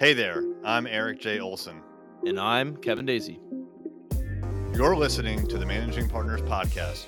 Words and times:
Hey 0.00 0.12
there, 0.12 0.44
I'm 0.64 0.86
Eric 0.86 1.18
J. 1.18 1.40
Olson. 1.40 1.82
And 2.24 2.38
I'm 2.38 2.76
Kevin 2.76 3.04
Daisy. 3.04 3.40
You're 4.72 4.94
listening 4.94 5.48
to 5.48 5.58
the 5.58 5.66
Managing 5.66 6.08
Partners 6.08 6.40
Podcast, 6.42 7.06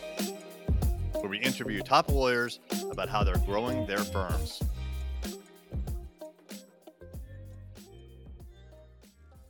where 1.13 1.29
we 1.29 1.39
interview 1.39 1.83
top 1.83 2.11
lawyers 2.11 2.59
about 2.91 3.09
how 3.09 3.23
they're 3.23 3.39
growing 3.47 3.87
their 3.87 4.03
firms. 4.03 4.61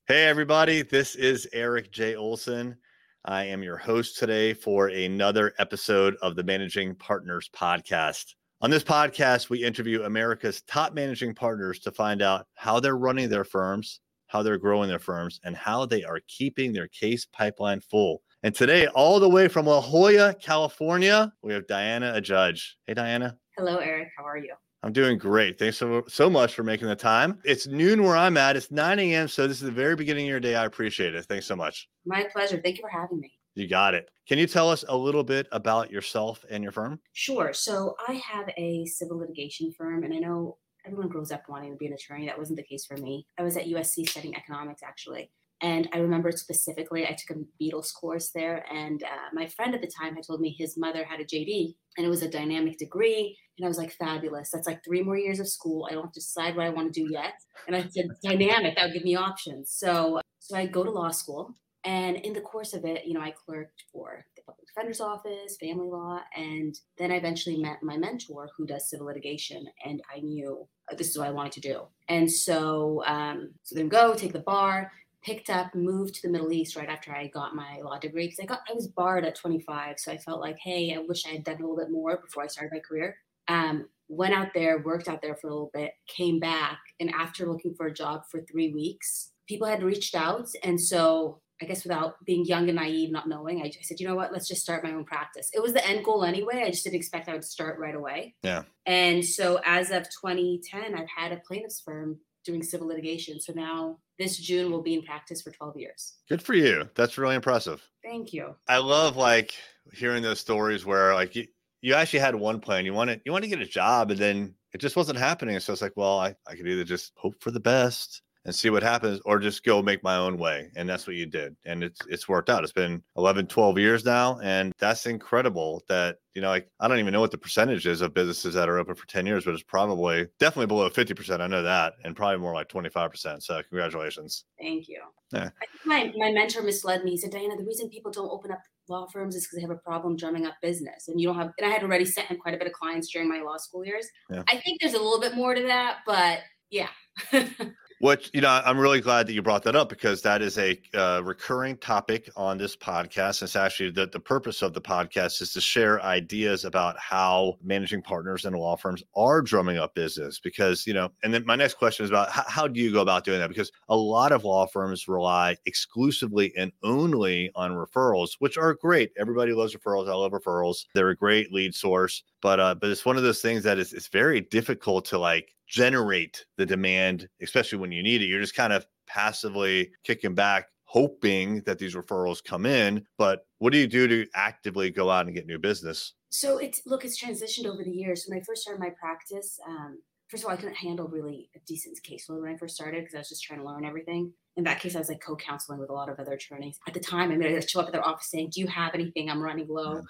Hey, 0.06 0.26
everybody, 0.26 0.82
this 0.82 1.14
is 1.14 1.48
Eric 1.54 1.92
J. 1.92 2.16
Olson. 2.16 2.76
I 3.24 3.44
am 3.44 3.62
your 3.62 3.78
host 3.78 4.18
today 4.18 4.52
for 4.52 4.88
another 4.88 5.54
episode 5.58 6.14
of 6.20 6.36
the 6.36 6.44
Managing 6.44 6.94
Partners 6.94 7.48
Podcast. 7.56 8.34
On 8.62 8.68
this 8.68 8.84
podcast, 8.84 9.48
we 9.48 9.64
interview 9.64 10.02
America's 10.02 10.60
top 10.60 10.92
managing 10.92 11.34
partners 11.34 11.78
to 11.78 11.90
find 11.90 12.20
out 12.20 12.46
how 12.52 12.78
they're 12.78 12.98
running 12.98 13.30
their 13.30 13.42
firms, 13.42 14.00
how 14.26 14.42
they're 14.42 14.58
growing 14.58 14.86
their 14.86 14.98
firms, 14.98 15.40
and 15.44 15.56
how 15.56 15.86
they 15.86 16.04
are 16.04 16.20
keeping 16.28 16.70
their 16.70 16.88
case 16.88 17.24
pipeline 17.24 17.80
full. 17.80 18.20
And 18.42 18.54
today, 18.54 18.86
all 18.88 19.18
the 19.18 19.30
way 19.30 19.48
from 19.48 19.64
La 19.64 19.80
Jolla, 19.80 20.34
California, 20.34 21.32
we 21.42 21.54
have 21.54 21.66
Diana 21.68 22.12
Adjadj. 22.14 22.62
Hey, 22.86 22.92
Diana. 22.92 23.38
Hello, 23.56 23.78
Eric. 23.78 24.08
How 24.14 24.24
are 24.26 24.36
you? 24.36 24.52
I'm 24.82 24.92
doing 24.92 25.16
great. 25.16 25.58
Thanks 25.58 25.78
so, 25.78 26.04
so 26.06 26.28
much 26.28 26.54
for 26.54 26.62
making 26.62 26.88
the 26.88 26.96
time. 26.96 27.38
It's 27.46 27.66
noon 27.66 28.02
where 28.02 28.16
I'm 28.16 28.36
at. 28.36 28.56
It's 28.56 28.70
9 28.70 28.98
a.m. 28.98 29.28
So 29.28 29.46
this 29.46 29.56
is 29.56 29.62
the 29.62 29.72
very 29.72 29.96
beginning 29.96 30.26
of 30.26 30.30
your 30.30 30.40
day. 30.40 30.54
I 30.54 30.66
appreciate 30.66 31.14
it. 31.14 31.24
Thanks 31.24 31.46
so 31.46 31.56
much. 31.56 31.88
My 32.04 32.24
pleasure. 32.30 32.60
Thank 32.62 32.76
you 32.76 32.82
for 32.82 32.90
having 32.90 33.20
me. 33.20 33.32
You 33.54 33.68
got 33.68 33.94
it. 33.94 34.08
Can 34.28 34.38
you 34.38 34.46
tell 34.46 34.70
us 34.70 34.84
a 34.88 34.96
little 34.96 35.24
bit 35.24 35.48
about 35.50 35.90
yourself 35.90 36.44
and 36.50 36.62
your 36.62 36.72
firm? 36.72 37.00
Sure. 37.12 37.52
So 37.52 37.96
I 38.06 38.14
have 38.14 38.48
a 38.56 38.86
civil 38.86 39.18
litigation 39.18 39.72
firm, 39.72 40.04
and 40.04 40.14
I 40.14 40.18
know 40.18 40.58
everyone 40.86 41.08
grows 41.08 41.32
up 41.32 41.42
wanting 41.48 41.72
to 41.72 41.76
be 41.76 41.86
an 41.86 41.92
attorney. 41.92 42.26
That 42.26 42.38
wasn't 42.38 42.58
the 42.58 42.64
case 42.64 42.86
for 42.86 42.96
me. 42.96 43.26
I 43.38 43.42
was 43.42 43.56
at 43.56 43.66
USC 43.66 44.08
studying 44.08 44.36
economics, 44.36 44.82
actually. 44.82 45.30
And 45.62 45.88
I 45.92 45.98
remember 45.98 46.32
specifically, 46.32 47.06
I 47.06 47.16
took 47.18 47.36
a 47.36 47.62
Beatles 47.62 47.92
course 47.92 48.30
there, 48.30 48.64
and 48.72 49.02
uh, 49.02 49.28
my 49.34 49.46
friend 49.46 49.74
at 49.74 49.82
the 49.82 49.90
time 50.00 50.14
had 50.14 50.26
told 50.26 50.40
me 50.40 50.54
his 50.56 50.78
mother 50.78 51.04
had 51.04 51.20
a 51.20 51.24
JD, 51.24 51.74
and 51.98 52.06
it 52.06 52.08
was 52.08 52.22
a 52.22 52.30
dynamic 52.30 52.78
degree. 52.78 53.36
And 53.58 53.66
I 53.66 53.68
was 53.68 53.76
like, 53.76 53.92
fabulous. 53.92 54.50
That's 54.50 54.66
like 54.66 54.82
three 54.82 55.02
more 55.02 55.18
years 55.18 55.38
of 55.38 55.48
school. 55.48 55.86
I 55.90 55.92
don't 55.92 56.04
have 56.04 56.12
to 56.12 56.20
decide 56.20 56.56
what 56.56 56.64
I 56.64 56.70
want 56.70 56.94
to 56.94 57.00
do 57.04 57.12
yet. 57.12 57.34
And 57.66 57.76
I 57.76 57.86
said, 57.88 58.06
dynamic, 58.22 58.76
that 58.76 58.86
would 58.86 58.94
give 58.94 59.04
me 59.04 59.16
options. 59.16 59.70
So, 59.70 60.20
so 60.38 60.56
I 60.56 60.64
go 60.64 60.82
to 60.82 60.90
law 60.90 61.10
school 61.10 61.54
and 61.84 62.16
in 62.16 62.34
the 62.34 62.40
course 62.40 62.74
of 62.74 62.84
it, 62.84 63.06
you 63.06 63.14
know, 63.14 63.22
I 63.22 63.30
clerked 63.30 63.84
for 63.92 64.26
the 64.36 64.42
public 64.42 64.66
defender's 64.66 65.00
office, 65.00 65.56
family 65.58 65.88
law, 65.88 66.20
and 66.36 66.78
then 66.98 67.10
I 67.10 67.16
eventually 67.16 67.56
met 67.56 67.82
my 67.82 67.96
mentor 67.96 68.50
who 68.56 68.66
does 68.66 68.90
civil 68.90 69.06
litigation. 69.06 69.66
And 69.84 70.02
I 70.14 70.20
knew 70.20 70.66
uh, 70.90 70.96
this 70.96 71.08
is 71.08 71.18
what 71.18 71.28
I 71.28 71.32
wanted 71.32 71.52
to 71.52 71.60
do. 71.60 71.82
And 72.08 72.30
so, 72.30 73.02
um, 73.06 73.50
so 73.62 73.74
then 73.74 73.88
go 73.88 74.14
take 74.14 74.34
the 74.34 74.40
bar, 74.40 74.92
picked 75.22 75.48
up, 75.48 75.74
moved 75.74 76.16
to 76.16 76.22
the 76.22 76.28
Middle 76.28 76.52
East 76.52 76.76
right 76.76 76.88
after 76.88 77.12
I 77.12 77.28
got 77.28 77.54
my 77.54 77.78
law 77.82 77.98
degree 77.98 78.26
because 78.26 78.40
I 78.40 78.46
got 78.46 78.60
I 78.68 78.74
was 78.74 78.88
barred 78.88 79.24
at 79.24 79.34
25, 79.34 79.98
so 79.98 80.12
I 80.12 80.18
felt 80.18 80.40
like, 80.40 80.58
hey, 80.58 80.94
I 80.94 80.98
wish 80.98 81.26
I 81.26 81.30
had 81.30 81.44
done 81.44 81.56
a 81.56 81.60
little 81.60 81.76
bit 81.76 81.90
more 81.90 82.18
before 82.18 82.42
I 82.42 82.46
started 82.46 82.72
my 82.72 82.80
career. 82.80 83.16
Um, 83.48 83.86
went 84.08 84.34
out 84.34 84.48
there, 84.54 84.78
worked 84.80 85.08
out 85.08 85.22
there 85.22 85.36
for 85.36 85.48
a 85.48 85.50
little 85.50 85.70
bit, 85.72 85.92
came 86.08 86.40
back, 86.40 86.78
and 87.00 87.10
after 87.10 87.46
looking 87.46 87.74
for 87.74 87.86
a 87.86 87.94
job 87.94 88.24
for 88.30 88.40
three 88.40 88.72
weeks, 88.72 89.30
people 89.46 89.66
had 89.66 89.82
reached 89.82 90.14
out, 90.14 90.48
and 90.62 90.80
so 90.80 91.40
I 91.62 91.66
guess 91.66 91.84
without 91.84 92.24
being 92.24 92.44
young 92.44 92.68
and 92.68 92.76
naive, 92.76 93.10
not 93.10 93.28
knowing, 93.28 93.60
I, 93.60 93.66
I, 93.66 93.82
said, 93.82 94.00
you 94.00 94.08
know 94.08 94.14
what, 94.14 94.32
let's 94.32 94.48
just 94.48 94.62
start 94.62 94.82
my 94.82 94.92
own 94.92 95.04
practice. 95.04 95.50
It 95.52 95.62
was 95.62 95.72
the 95.72 95.86
end 95.86 96.04
goal 96.04 96.24
anyway. 96.24 96.62
I 96.64 96.70
just 96.70 96.84
didn't 96.84 96.96
expect 96.96 97.28
I 97.28 97.34
would 97.34 97.44
start 97.44 97.78
right 97.78 97.94
away. 97.94 98.34
Yeah. 98.42 98.62
And 98.86 99.24
so 99.24 99.60
as 99.64 99.90
of 99.90 100.04
2010, 100.04 100.94
I've 100.94 101.08
had 101.14 101.32
a 101.32 101.40
plaintiff's 101.46 101.80
firm 101.80 102.18
doing 102.44 102.62
civil 102.62 102.88
litigation. 102.88 103.40
So 103.40 103.52
now 103.52 103.98
this 104.18 104.38
June 104.38 104.70
will 104.70 104.82
be 104.82 104.94
in 104.94 105.02
practice 105.02 105.42
for 105.42 105.50
12 105.50 105.76
years. 105.76 106.14
Good 106.28 106.42
for 106.42 106.54
you. 106.54 106.88
That's 106.94 107.18
really 107.18 107.36
impressive. 107.36 107.82
Thank 108.02 108.32
you. 108.32 108.54
I 108.68 108.78
love 108.78 109.16
like 109.16 109.52
hearing 109.92 110.22
those 110.22 110.40
stories 110.40 110.86
where 110.86 111.14
like 111.14 111.36
you, 111.36 111.46
you 111.82 111.94
actually 111.94 112.20
had 112.20 112.34
one 112.34 112.60
plan. 112.60 112.84
You 112.84 112.94
wanted 112.94 113.20
you 113.24 113.32
wanted 113.32 113.50
to 113.50 113.56
get 113.56 113.66
a 113.66 113.70
job 113.70 114.10
and 114.10 114.20
then 114.20 114.54
it 114.72 114.78
just 114.78 114.96
wasn't 114.96 115.18
happening. 115.18 115.58
So 115.60 115.72
it's 115.72 115.82
like, 115.82 115.96
well, 115.96 116.18
I, 116.18 116.34
I 116.46 116.54
could 116.54 116.68
either 116.68 116.84
just 116.84 117.12
hope 117.16 117.34
for 117.40 117.50
the 117.50 117.60
best 117.60 118.22
and 118.44 118.54
see 118.54 118.70
what 118.70 118.82
happens 118.82 119.20
or 119.24 119.38
just 119.38 119.64
go 119.64 119.82
make 119.82 120.02
my 120.02 120.16
own 120.16 120.38
way 120.38 120.70
and 120.76 120.88
that's 120.88 121.06
what 121.06 121.16
you 121.16 121.26
did 121.26 121.54
and 121.64 121.84
it's 121.84 122.00
it's 122.08 122.28
worked 122.28 122.48
out. 122.48 122.62
It's 122.62 122.72
been 122.72 123.02
11 123.16 123.46
12 123.46 123.78
years 123.78 124.04
now 124.04 124.38
and 124.40 124.72
that's 124.78 125.06
incredible 125.06 125.82
that 125.88 126.16
you 126.34 126.40
know 126.40 126.48
like 126.48 126.68
i 126.80 126.88
don't 126.88 126.98
even 126.98 127.12
know 127.12 127.20
what 127.20 127.30
the 127.30 127.38
percentage 127.38 127.86
is 127.86 128.00
of 128.00 128.14
businesses 128.14 128.54
that 128.54 128.68
are 128.68 128.78
open 128.78 128.94
for 128.94 129.06
10 129.06 129.26
years 129.26 129.44
but 129.44 129.54
it's 129.54 129.62
probably 129.62 130.26
definitely 130.38 130.66
below 130.66 130.88
50% 130.88 131.40
i 131.40 131.46
know 131.46 131.62
that 131.62 131.94
and 132.04 132.16
probably 132.16 132.38
more 132.38 132.54
like 132.54 132.68
25% 132.68 133.42
so 133.42 133.62
congratulations. 133.68 134.44
Thank 134.60 134.88
you. 134.88 135.00
Yeah. 135.32 135.50
my, 135.84 136.12
my 136.16 136.32
mentor 136.32 136.62
misled 136.62 137.04
me 137.04 137.12
he 137.12 137.16
said 137.16 137.30
diana 137.30 137.56
the 137.56 137.64
reason 137.64 137.88
people 137.88 138.10
don't 138.10 138.30
open 138.30 138.52
up 138.52 138.60
law 138.88 139.06
firms 139.06 139.36
is 139.36 139.44
because 139.44 139.56
they 139.56 139.62
have 139.62 139.70
a 139.70 139.76
problem 139.76 140.16
drumming 140.16 140.46
up 140.46 140.54
business 140.62 141.08
and 141.08 141.20
you 141.20 141.28
don't 141.28 141.36
have 141.36 141.52
and 141.58 141.70
i 141.70 141.70
had 141.70 141.82
already 141.82 142.04
sent 142.04 142.28
him 142.28 142.38
quite 142.38 142.54
a 142.54 142.58
bit 142.58 142.66
of 142.66 142.72
clients 142.72 143.10
during 143.12 143.28
my 143.28 143.40
law 143.40 143.56
school 143.56 143.84
years. 143.84 144.06
Yeah. 144.30 144.42
i 144.48 144.56
think 144.56 144.80
there's 144.80 144.94
a 144.94 144.98
little 144.98 145.20
bit 145.20 145.34
more 145.34 145.54
to 145.54 145.62
that 145.62 145.98
but 146.06 146.40
yeah 146.70 146.88
Which, 148.00 148.30
you 148.32 148.40
know, 148.40 148.62
I'm 148.64 148.78
really 148.78 149.02
glad 149.02 149.26
that 149.26 149.34
you 149.34 149.42
brought 149.42 149.62
that 149.64 149.76
up 149.76 149.90
because 149.90 150.22
that 150.22 150.40
is 150.40 150.56
a 150.56 150.80
uh, 150.94 151.20
recurring 151.22 151.76
topic 151.76 152.30
on 152.34 152.56
this 152.56 152.74
podcast. 152.74 153.42
It's 153.42 153.56
actually 153.56 153.90
that 153.90 154.10
the 154.10 154.18
purpose 154.18 154.62
of 154.62 154.72
the 154.72 154.80
podcast 154.80 155.42
is 155.42 155.52
to 155.52 155.60
share 155.60 156.02
ideas 156.02 156.64
about 156.64 156.98
how 156.98 157.58
managing 157.62 158.00
partners 158.00 158.46
and 158.46 158.56
law 158.56 158.74
firms 158.74 159.02
are 159.14 159.42
drumming 159.42 159.76
up 159.76 159.94
business. 159.94 160.40
Because, 160.40 160.86
you 160.86 160.94
know, 160.94 161.10
and 161.22 161.34
then 161.34 161.44
my 161.44 161.56
next 161.56 161.74
question 161.74 162.04
is 162.04 162.10
about 162.10 162.30
how, 162.30 162.44
how 162.48 162.66
do 162.66 162.80
you 162.80 162.90
go 162.90 163.02
about 163.02 163.22
doing 163.22 163.38
that? 163.38 163.50
Because 163.50 163.70
a 163.90 163.96
lot 163.96 164.32
of 164.32 164.44
law 164.44 164.66
firms 164.66 165.06
rely 165.06 165.58
exclusively 165.66 166.54
and 166.56 166.72
only 166.82 167.50
on 167.54 167.72
referrals, 167.72 168.30
which 168.38 168.56
are 168.56 168.72
great. 168.72 169.12
Everybody 169.18 169.52
loves 169.52 169.76
referrals. 169.76 170.08
I 170.08 170.14
love 170.14 170.32
referrals. 170.32 170.86
They're 170.94 171.10
a 171.10 171.16
great 171.16 171.52
lead 171.52 171.74
source 171.74 172.22
but 172.42 172.60
uh, 172.60 172.74
but 172.74 172.90
it's 172.90 173.04
one 173.04 173.16
of 173.16 173.22
those 173.22 173.42
things 173.42 173.62
that 173.64 173.78
is 173.78 173.92
it's 173.92 174.08
very 174.08 174.40
difficult 174.40 175.04
to 175.06 175.18
like 175.18 175.54
generate 175.66 176.44
the 176.56 176.66
demand, 176.66 177.28
especially 177.42 177.78
when 177.78 177.92
you 177.92 178.02
need 178.02 178.22
it. 178.22 178.26
You're 178.26 178.40
just 178.40 178.56
kind 178.56 178.72
of 178.72 178.86
passively 179.06 179.90
kicking 180.04 180.34
back, 180.34 180.66
hoping 180.84 181.62
that 181.62 181.78
these 181.78 181.94
referrals 181.94 182.42
come 182.42 182.66
in. 182.66 183.04
But 183.18 183.46
what 183.58 183.72
do 183.72 183.78
you 183.78 183.86
do 183.86 184.08
to 184.08 184.26
actively 184.34 184.90
go 184.90 185.10
out 185.10 185.26
and 185.26 185.34
get 185.34 185.46
new 185.46 185.58
business? 185.58 186.14
So 186.30 186.58
it's 186.58 186.82
look, 186.86 187.04
it's 187.04 187.22
transitioned 187.22 187.66
over 187.66 187.82
the 187.84 187.90
years. 187.90 188.24
When 188.26 188.38
I 188.38 188.42
first 188.42 188.62
started 188.62 188.80
my 188.80 188.90
practice, 189.00 189.58
um, 189.68 189.98
first 190.28 190.44
of 190.44 190.48
all, 190.48 190.54
I 190.54 190.56
couldn't 190.56 190.76
handle 190.76 191.08
really 191.08 191.50
a 191.56 191.58
decent 191.66 191.98
caseload 192.08 192.42
when 192.42 192.52
I 192.52 192.56
first 192.56 192.74
started 192.74 193.00
because 193.00 193.14
I 193.14 193.18
was 193.18 193.28
just 193.28 193.42
trying 193.42 193.60
to 193.60 193.66
learn 193.66 193.84
everything. 193.84 194.32
In 194.56 194.64
that 194.64 194.80
case, 194.80 194.94
I 194.94 194.98
was 194.98 195.08
like 195.08 195.20
co-counseling 195.20 195.78
with 195.78 195.90
a 195.90 195.92
lot 195.92 196.08
of 196.08 196.18
other 196.18 196.32
attorneys. 196.32 196.78
At 196.86 196.94
the 196.94 197.00
time, 197.00 197.32
I 197.32 197.36
mean, 197.36 197.54
I'd 197.54 197.68
show 197.68 197.80
up 197.80 197.86
at 197.86 197.92
their 197.92 198.06
office 198.06 198.30
saying, 198.30 198.50
"Do 198.54 198.60
you 198.60 198.66
have 198.68 198.94
anything? 198.94 199.28
I'm 199.28 199.42
running 199.42 199.66
low." 199.68 200.02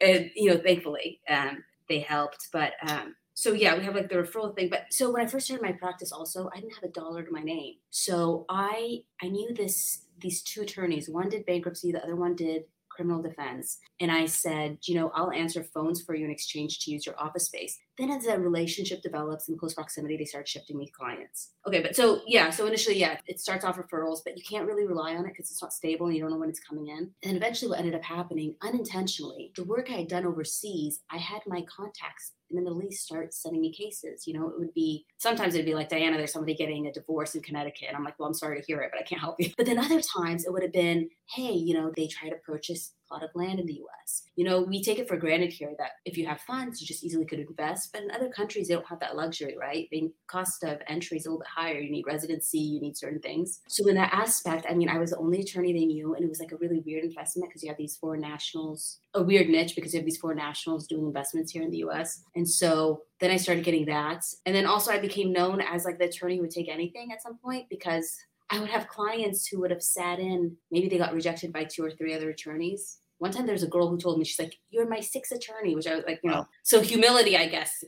Yeah. 0.00 0.08
And 0.08 0.30
you 0.34 0.50
know, 0.50 0.58
thankfully, 0.58 1.20
um, 1.28 1.62
they 1.88 2.00
helped. 2.00 2.48
But 2.52 2.72
um, 2.88 3.14
so 3.34 3.52
yeah, 3.52 3.76
we 3.76 3.84
have 3.84 3.94
like 3.94 4.08
the 4.08 4.16
referral 4.16 4.54
thing. 4.54 4.68
But 4.70 4.86
so 4.90 5.12
when 5.12 5.22
I 5.22 5.26
first 5.26 5.46
started 5.46 5.62
my 5.64 5.72
practice, 5.72 6.12
also 6.12 6.50
I 6.54 6.60
didn't 6.60 6.74
have 6.74 6.84
a 6.84 6.92
dollar 6.92 7.22
to 7.22 7.32
my 7.32 7.42
name. 7.42 7.74
So 7.90 8.46
I 8.48 9.02
I 9.22 9.28
knew 9.28 9.54
this 9.54 10.06
these 10.18 10.42
two 10.42 10.62
attorneys. 10.62 11.08
One 11.08 11.28
did 11.28 11.46
bankruptcy, 11.46 11.92
the 11.92 12.02
other 12.02 12.16
one 12.16 12.34
did 12.34 12.64
criminal 12.88 13.22
defense. 13.22 13.78
And 14.00 14.10
I 14.10 14.24
said, 14.24 14.78
you 14.84 14.94
know, 14.94 15.10
I'll 15.14 15.30
answer 15.30 15.62
phones 15.62 16.02
for 16.02 16.14
you 16.14 16.24
in 16.24 16.30
exchange 16.30 16.80
to 16.80 16.90
use 16.90 17.04
your 17.04 17.20
office 17.20 17.44
space. 17.44 17.78
Then 17.98 18.10
as 18.10 18.24
that 18.24 18.40
relationship 18.40 19.02
develops 19.02 19.48
in 19.48 19.56
close 19.56 19.74
proximity, 19.74 20.16
they 20.16 20.24
start 20.24 20.48
shifting 20.48 20.76
me 20.76 20.90
clients. 20.90 21.52
Okay, 21.66 21.80
but 21.80 21.96
so 21.96 22.20
yeah, 22.26 22.50
so 22.50 22.66
initially, 22.66 22.98
yeah, 22.98 23.18
it 23.26 23.40
starts 23.40 23.64
off 23.64 23.78
referrals, 23.78 24.20
but 24.24 24.36
you 24.36 24.42
can't 24.48 24.66
really 24.66 24.86
rely 24.86 25.14
on 25.14 25.24
it 25.24 25.30
because 25.30 25.50
it's 25.50 25.62
not 25.62 25.72
stable 25.72 26.06
and 26.06 26.14
you 26.14 26.22
don't 26.22 26.30
know 26.30 26.38
when 26.38 26.48
it's 26.48 26.60
coming 26.60 26.88
in. 26.88 27.10
And 27.22 27.36
eventually 27.36 27.70
what 27.70 27.78
ended 27.78 27.94
up 27.94 28.04
happening 28.04 28.54
unintentionally, 28.62 29.52
the 29.56 29.64
work 29.64 29.90
I 29.90 29.94
had 29.94 30.08
done 30.08 30.26
overseas, 30.26 31.00
I 31.10 31.16
had 31.16 31.40
my 31.46 31.62
contacts 31.62 32.32
in 32.50 32.56
the 32.56 32.62
Middle 32.62 32.82
East 32.82 33.04
start 33.04 33.34
sending 33.34 33.60
me 33.60 33.72
cases. 33.72 34.26
You 34.26 34.34
know, 34.34 34.48
it 34.48 34.58
would 34.58 34.72
be 34.74 35.04
sometimes 35.18 35.54
it'd 35.54 35.66
be 35.66 35.74
like, 35.74 35.88
Diana, 35.88 36.16
there's 36.16 36.32
somebody 36.32 36.54
getting 36.54 36.86
a 36.86 36.92
divorce 36.92 37.34
in 37.34 37.42
Connecticut. 37.42 37.88
And 37.88 37.96
I'm 37.96 38.04
like, 38.04 38.18
well, 38.18 38.28
I'm 38.28 38.34
sorry 38.34 38.60
to 38.60 38.66
hear 38.66 38.80
it, 38.80 38.90
but 38.92 39.00
I 39.00 39.04
can't 39.04 39.20
help 39.20 39.36
you. 39.40 39.50
But 39.56 39.66
then 39.66 39.78
other 39.78 40.00
times 40.00 40.44
it 40.44 40.52
would 40.52 40.62
have 40.62 40.72
been, 40.72 41.08
hey, 41.34 41.52
you 41.52 41.74
know, 41.74 41.92
they 41.96 42.06
try 42.06 42.28
to 42.28 42.36
purchase 42.36 42.92
plot 43.08 43.22
of 43.22 43.30
land 43.34 43.60
in 43.60 43.66
the 43.66 43.74
US. 43.74 44.24
You 44.36 44.44
know, 44.44 44.62
we 44.62 44.82
take 44.82 44.98
it 44.98 45.08
for 45.08 45.16
granted 45.16 45.52
here 45.52 45.74
that 45.78 45.92
if 46.04 46.16
you 46.16 46.26
have 46.26 46.40
funds, 46.42 46.80
you 46.80 46.86
just 46.86 47.04
easily 47.04 47.24
could 47.24 47.40
invest. 47.40 47.92
But 47.92 48.02
in 48.02 48.10
other 48.10 48.28
countries, 48.28 48.68
they 48.68 48.74
don't 48.74 48.86
have 48.86 49.00
that 49.00 49.16
luxury, 49.16 49.56
right? 49.58 49.88
The 49.90 50.12
cost 50.26 50.62
of 50.62 50.78
entry 50.88 51.18
is 51.18 51.26
a 51.26 51.30
little 51.30 51.40
bit 51.40 51.48
higher. 51.48 51.78
You 51.78 51.90
need 51.90 52.06
residency, 52.06 52.58
you 52.58 52.80
need 52.80 52.96
certain 52.96 53.20
things. 53.20 53.60
So 53.68 53.86
in 53.88 53.94
that 53.96 54.12
aspect, 54.12 54.66
I 54.68 54.74
mean, 54.74 54.88
I 54.88 54.98
was 54.98 55.10
the 55.10 55.18
only 55.18 55.40
attorney 55.40 55.72
they 55.72 55.86
knew, 55.86 56.14
and 56.14 56.24
it 56.24 56.28
was 56.28 56.40
like 56.40 56.52
a 56.52 56.56
really 56.56 56.82
weird 56.84 57.04
investment 57.04 57.48
because 57.48 57.62
you 57.62 57.68
have 57.68 57.78
these 57.78 57.96
foreign 57.96 58.20
nationals, 58.20 58.98
a 59.14 59.22
weird 59.22 59.48
niche 59.48 59.74
because 59.74 59.94
you 59.94 60.00
have 60.00 60.04
these 60.04 60.18
foreign 60.18 60.38
nationals 60.38 60.86
doing 60.86 61.06
investments 61.06 61.52
here 61.52 61.62
in 61.62 61.70
the 61.70 61.78
US. 61.78 62.22
And 62.34 62.48
so 62.48 63.02
then 63.20 63.30
I 63.30 63.36
started 63.36 63.64
getting 63.64 63.86
that. 63.86 64.24
And 64.44 64.54
then 64.54 64.66
also 64.66 64.92
I 64.92 64.98
became 64.98 65.32
known 65.32 65.60
as 65.60 65.84
like 65.84 65.98
the 65.98 66.06
attorney 66.06 66.36
who 66.36 66.42
would 66.42 66.50
take 66.50 66.68
anything 66.68 67.12
at 67.12 67.22
some 67.22 67.38
point 67.38 67.68
because 67.70 68.16
I 68.50 68.60
would 68.60 68.70
have 68.70 68.88
clients 68.88 69.46
who 69.46 69.60
would 69.60 69.70
have 69.70 69.82
sat 69.82 70.18
in, 70.18 70.56
maybe 70.70 70.88
they 70.88 70.98
got 70.98 71.14
rejected 71.14 71.52
by 71.52 71.64
two 71.64 71.84
or 71.84 71.90
three 71.90 72.14
other 72.14 72.30
attorneys 72.30 72.98
one 73.18 73.32
time 73.32 73.46
there's 73.46 73.62
a 73.62 73.68
girl 73.68 73.88
who 73.88 73.96
told 73.96 74.18
me 74.18 74.26
she's 74.26 74.38
like 74.38 74.56
you're 74.68 74.86
my 74.86 75.00
sixth 75.00 75.32
attorney 75.32 75.74
which 75.74 75.86
i 75.86 75.94
was 75.94 76.04
like 76.06 76.20
you 76.22 76.30
know 76.30 76.46
so 76.64 76.82
humility 76.82 77.34
i 77.34 77.48
guess 77.48 77.82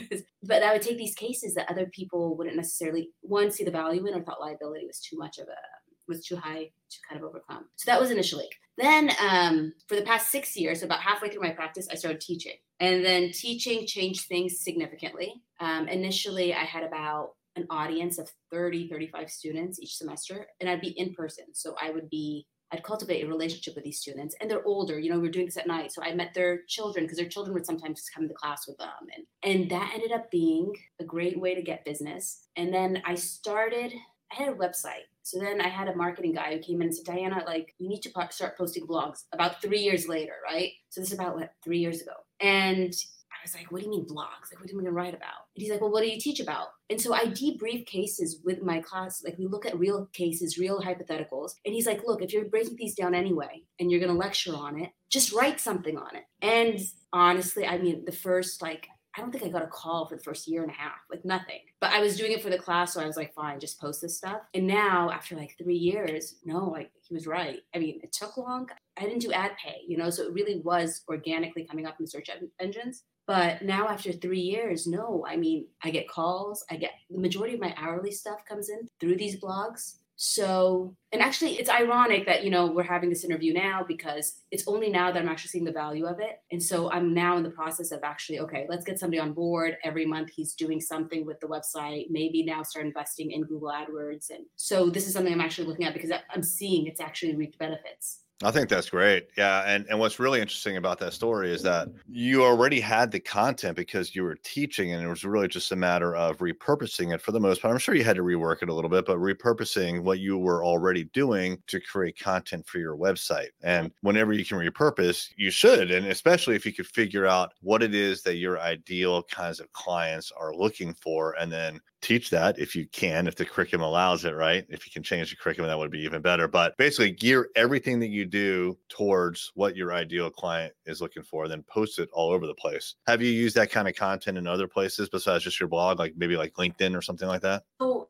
but 0.42 0.62
I 0.62 0.72
would 0.72 0.82
take 0.82 0.98
these 0.98 1.14
cases 1.14 1.54
that 1.54 1.70
other 1.70 1.86
people 1.86 2.36
wouldn't 2.36 2.56
necessarily 2.56 3.10
one 3.20 3.50
see 3.50 3.64
the 3.64 3.70
value 3.70 4.06
in 4.06 4.14
or 4.14 4.22
thought 4.22 4.40
liability 4.40 4.86
was 4.86 5.00
too 5.00 5.16
much 5.16 5.38
of 5.38 5.48
a 5.48 5.60
was 6.08 6.24
too 6.24 6.36
high 6.36 6.64
to 6.64 6.98
kind 7.08 7.22
of 7.22 7.28
overcome. 7.28 7.66
So 7.76 7.90
that 7.90 8.00
was 8.00 8.10
initially. 8.10 8.48
Then 8.76 9.10
um, 9.20 9.72
for 9.86 9.94
the 9.94 10.02
past 10.02 10.32
six 10.32 10.56
years, 10.56 10.82
about 10.82 11.00
halfway 11.00 11.28
through 11.28 11.42
my 11.42 11.50
practice, 11.52 11.86
I 11.90 11.94
started 11.94 12.20
teaching. 12.20 12.54
And 12.80 13.04
then 13.04 13.30
teaching 13.30 13.86
changed 13.86 14.26
things 14.26 14.58
significantly. 14.60 15.32
Um, 15.60 15.86
initially, 15.88 16.52
I 16.52 16.64
had 16.64 16.82
about 16.82 17.34
an 17.56 17.66
audience 17.70 18.18
of 18.18 18.30
30, 18.50 18.88
35 18.88 19.30
students 19.30 19.80
each 19.80 19.96
semester, 19.96 20.46
and 20.60 20.68
I'd 20.68 20.80
be 20.80 20.98
in 20.98 21.14
person. 21.14 21.44
So 21.52 21.74
I 21.80 21.90
would 21.90 22.08
be 22.10 22.46
I'd 22.72 22.82
cultivate 22.82 23.22
a 23.22 23.28
relationship 23.28 23.74
with 23.74 23.84
these 23.84 24.00
students, 24.00 24.34
and 24.40 24.50
they're 24.50 24.64
older. 24.64 24.98
You 24.98 25.10
know, 25.10 25.20
we 25.20 25.28
are 25.28 25.32
doing 25.32 25.44
this 25.44 25.58
at 25.58 25.66
night, 25.66 25.92
so 25.92 26.02
I 26.02 26.14
met 26.14 26.32
their 26.32 26.62
children 26.68 27.04
because 27.04 27.18
their 27.18 27.28
children 27.28 27.52
would 27.52 27.66
sometimes 27.66 28.08
come 28.14 28.26
to 28.26 28.34
class 28.34 28.66
with 28.66 28.78
them, 28.78 28.88
and 29.14 29.26
and 29.42 29.70
that 29.70 29.92
ended 29.94 30.12
up 30.12 30.30
being 30.30 30.72
a 30.98 31.04
great 31.04 31.38
way 31.38 31.54
to 31.54 31.60
get 31.60 31.84
business. 31.84 32.48
And 32.56 32.72
then 32.72 33.02
I 33.04 33.14
started. 33.14 33.92
I 34.32 34.42
had 34.42 34.48
a 34.48 34.56
website, 34.56 35.04
so 35.22 35.38
then 35.38 35.60
I 35.60 35.68
had 35.68 35.88
a 35.88 35.94
marketing 35.94 36.32
guy 36.32 36.54
who 36.54 36.62
came 36.62 36.80
in 36.80 36.88
and 36.88 36.96
said, 36.96 37.04
"Diana, 37.04 37.42
like 37.46 37.74
you 37.78 37.90
need 37.90 38.00
to 38.00 38.28
start 38.30 38.56
posting 38.56 38.86
blogs." 38.86 39.24
About 39.34 39.60
three 39.60 39.80
years 39.80 40.08
later, 40.08 40.36
right? 40.42 40.72
So 40.88 41.02
this 41.02 41.12
is 41.12 41.18
about 41.18 41.36
what 41.36 41.52
three 41.62 41.80
years 41.80 42.00
ago, 42.00 42.14
and 42.40 42.94
I 43.42 43.44
was 43.44 43.54
like, 43.56 43.72
what 43.72 43.80
do 43.80 43.86
you 43.86 43.90
mean 43.90 44.06
blogs? 44.06 44.52
Like, 44.52 44.60
what 44.60 44.70
am 44.70 44.78
I 44.78 44.82
going 44.82 44.84
to 44.84 44.92
write 44.92 45.14
about? 45.14 45.41
And 45.54 45.62
he's 45.62 45.70
like, 45.70 45.80
well, 45.80 45.90
what 45.90 46.02
do 46.02 46.08
you 46.08 46.20
teach 46.20 46.40
about? 46.40 46.68
And 46.88 47.00
so 47.00 47.12
I 47.12 47.26
debrief 47.26 47.86
cases 47.86 48.40
with 48.44 48.62
my 48.62 48.80
class. 48.80 49.22
Like, 49.24 49.38
we 49.38 49.46
look 49.46 49.66
at 49.66 49.78
real 49.78 50.06
cases, 50.12 50.58
real 50.58 50.80
hypotheticals. 50.80 51.52
And 51.64 51.74
he's 51.74 51.86
like, 51.86 52.02
look, 52.06 52.22
if 52.22 52.32
you're 52.32 52.46
breaking 52.46 52.76
these 52.76 52.94
down 52.94 53.14
anyway 53.14 53.62
and 53.78 53.90
you're 53.90 54.00
going 54.00 54.12
to 54.12 54.18
lecture 54.18 54.54
on 54.54 54.80
it, 54.80 54.90
just 55.10 55.32
write 55.32 55.60
something 55.60 55.98
on 55.98 56.16
it. 56.16 56.24
And 56.40 56.80
honestly, 57.12 57.66
I 57.66 57.78
mean, 57.78 58.04
the 58.04 58.12
first 58.12 58.62
like 58.62 58.88
I 59.14 59.20
don't 59.20 59.30
think 59.30 59.44
I 59.44 59.48
got 59.48 59.62
a 59.62 59.68
call 59.68 60.06
for 60.06 60.16
the 60.16 60.22
first 60.22 60.48
year 60.48 60.62
and 60.62 60.70
a 60.70 60.74
half, 60.74 60.96
like 61.10 61.24
nothing. 61.24 61.60
But 61.80 61.92
I 61.92 62.00
was 62.00 62.16
doing 62.16 62.32
it 62.32 62.42
for 62.42 62.48
the 62.48 62.58
class, 62.58 62.94
so 62.94 63.02
I 63.02 63.06
was 63.06 63.16
like, 63.16 63.34
fine, 63.34 63.60
just 63.60 63.78
post 63.78 64.00
this 64.00 64.16
stuff. 64.16 64.40
And 64.54 64.66
now, 64.66 65.10
after 65.10 65.36
like 65.36 65.54
three 65.62 65.76
years, 65.76 66.36
no, 66.44 66.64
like 66.64 66.90
he 67.02 67.12
was 67.12 67.26
right. 67.26 67.58
I 67.74 67.78
mean, 67.78 68.00
it 68.02 68.12
took 68.12 68.38
long. 68.38 68.70
I 68.96 69.02
didn't 69.02 69.20
do 69.20 69.32
ad 69.32 69.52
pay, 69.62 69.82
you 69.86 69.98
know, 69.98 70.08
so 70.08 70.22
it 70.22 70.32
really 70.32 70.60
was 70.60 71.02
organically 71.08 71.64
coming 71.64 71.86
up 71.86 71.96
in 72.00 72.06
search 72.06 72.30
engines. 72.58 73.04
But 73.26 73.62
now 73.62 73.88
after 73.88 74.12
three 74.12 74.40
years, 74.40 74.86
no, 74.86 75.24
I 75.28 75.36
mean, 75.36 75.66
I 75.82 75.90
get 75.90 76.08
calls. 76.08 76.64
I 76.70 76.76
get 76.76 76.92
the 77.10 77.20
majority 77.20 77.54
of 77.54 77.60
my 77.60 77.74
hourly 77.76 78.10
stuff 78.10 78.44
comes 78.48 78.68
in 78.68 78.88
through 79.00 79.16
these 79.16 79.40
blogs. 79.40 79.96
So, 80.24 80.94
and 81.10 81.20
actually, 81.20 81.58
it's 81.58 81.68
ironic 81.68 82.26
that, 82.26 82.44
you 82.44 82.50
know, 82.50 82.66
we're 82.66 82.84
having 82.84 83.10
this 83.10 83.24
interview 83.24 83.52
now 83.52 83.84
because 83.86 84.40
it's 84.52 84.68
only 84.68 84.88
now 84.88 85.10
that 85.10 85.20
I'm 85.20 85.28
actually 85.28 85.48
seeing 85.48 85.64
the 85.64 85.72
value 85.72 86.06
of 86.06 86.20
it. 86.20 86.40
And 86.52 86.62
so 86.62 86.90
I'm 86.92 87.12
now 87.12 87.36
in 87.38 87.42
the 87.42 87.50
process 87.50 87.90
of 87.90 88.04
actually, 88.04 88.38
okay, 88.40 88.66
let's 88.68 88.84
get 88.84 89.00
somebody 89.00 89.18
on 89.18 89.32
board. 89.32 89.78
Every 89.82 90.06
month 90.06 90.30
he's 90.30 90.54
doing 90.54 90.80
something 90.80 91.26
with 91.26 91.40
the 91.40 91.48
website, 91.48 92.06
maybe 92.10 92.44
now 92.44 92.62
start 92.62 92.86
investing 92.86 93.32
in 93.32 93.42
Google 93.42 93.70
AdWords. 93.70 94.30
And 94.30 94.44
so 94.54 94.90
this 94.90 95.08
is 95.08 95.12
something 95.12 95.32
I'm 95.32 95.40
actually 95.40 95.66
looking 95.66 95.86
at 95.86 95.94
because 95.94 96.12
I'm 96.32 96.44
seeing 96.44 96.86
it's 96.86 97.00
actually 97.00 97.34
reaped 97.34 97.58
benefits. 97.58 98.21
I 98.42 98.50
think 98.50 98.68
that's 98.68 98.90
great. 98.90 99.28
Yeah. 99.36 99.62
And 99.66 99.86
and 99.88 99.98
what's 99.98 100.18
really 100.18 100.40
interesting 100.40 100.76
about 100.76 100.98
that 100.98 101.12
story 101.12 101.52
is 101.52 101.62
that 101.62 101.88
you 102.08 102.44
already 102.44 102.80
had 102.80 103.10
the 103.10 103.20
content 103.20 103.76
because 103.76 104.14
you 104.14 104.22
were 104.22 104.36
teaching 104.42 104.92
and 104.92 105.02
it 105.02 105.08
was 105.08 105.24
really 105.24 105.48
just 105.48 105.72
a 105.72 105.76
matter 105.76 106.14
of 106.16 106.38
repurposing 106.38 107.14
it 107.14 107.20
for 107.20 107.32
the 107.32 107.40
most 107.40 107.62
part. 107.62 107.72
I'm 107.72 107.78
sure 107.78 107.94
you 107.94 108.04
had 108.04 108.16
to 108.16 108.22
rework 108.22 108.62
it 108.62 108.68
a 108.68 108.74
little 108.74 108.90
bit, 108.90 109.06
but 109.06 109.18
repurposing 109.18 110.02
what 110.02 110.18
you 110.18 110.38
were 110.38 110.64
already 110.64 111.04
doing 111.04 111.62
to 111.68 111.80
create 111.80 112.18
content 112.18 112.66
for 112.66 112.78
your 112.78 112.96
website. 112.96 113.48
And 113.62 113.92
whenever 114.00 114.32
you 114.32 114.44
can 114.44 114.58
repurpose, 114.58 115.28
you 115.36 115.50
should. 115.50 115.90
And 115.90 116.06
especially 116.06 116.56
if 116.56 116.66
you 116.66 116.72
could 116.72 116.86
figure 116.86 117.26
out 117.26 117.52
what 117.60 117.82
it 117.82 117.94
is 117.94 118.22
that 118.22 118.36
your 118.36 118.60
ideal 118.60 119.22
kinds 119.24 119.60
of 119.60 119.72
clients 119.72 120.32
are 120.32 120.54
looking 120.54 120.94
for 120.94 121.32
and 121.38 121.50
then 121.50 121.80
teach 122.02 122.30
that 122.30 122.58
if 122.58 122.76
you 122.76 122.86
can, 122.88 123.26
if 123.26 123.36
the 123.36 123.44
curriculum 123.44 123.86
allows 123.86 124.24
it, 124.24 124.34
right? 124.34 124.66
If 124.68 124.84
you 124.84 124.92
can 124.92 125.02
change 125.02 125.30
the 125.30 125.36
curriculum, 125.36 125.68
that 125.70 125.78
would 125.78 125.90
be 125.90 126.00
even 126.00 126.20
better. 126.20 126.48
But 126.48 126.76
basically, 126.76 127.12
gear 127.12 127.48
everything 127.56 128.00
that 128.00 128.08
you 128.08 128.26
do 128.26 128.76
towards 128.88 129.52
what 129.54 129.76
your 129.76 129.92
ideal 129.92 130.28
client 130.28 130.74
is 130.84 131.00
looking 131.00 131.22
for, 131.22 131.48
then 131.48 131.62
post 131.62 131.98
it 131.98 132.10
all 132.12 132.30
over 132.30 132.46
the 132.46 132.54
place. 132.54 132.96
Have 133.06 133.22
you 133.22 133.30
used 133.30 133.56
that 133.56 133.70
kind 133.70 133.88
of 133.88 133.94
content 133.94 134.36
in 134.36 134.46
other 134.46 134.68
places 134.68 135.08
besides 135.08 135.44
just 135.44 135.60
your 135.60 135.68
blog, 135.68 135.98
like 135.98 136.14
maybe 136.16 136.36
like 136.36 136.52
LinkedIn 136.54 136.96
or 136.96 137.02
something 137.02 137.28
like 137.28 137.42
that? 137.42 137.62
Oh, 137.80 138.08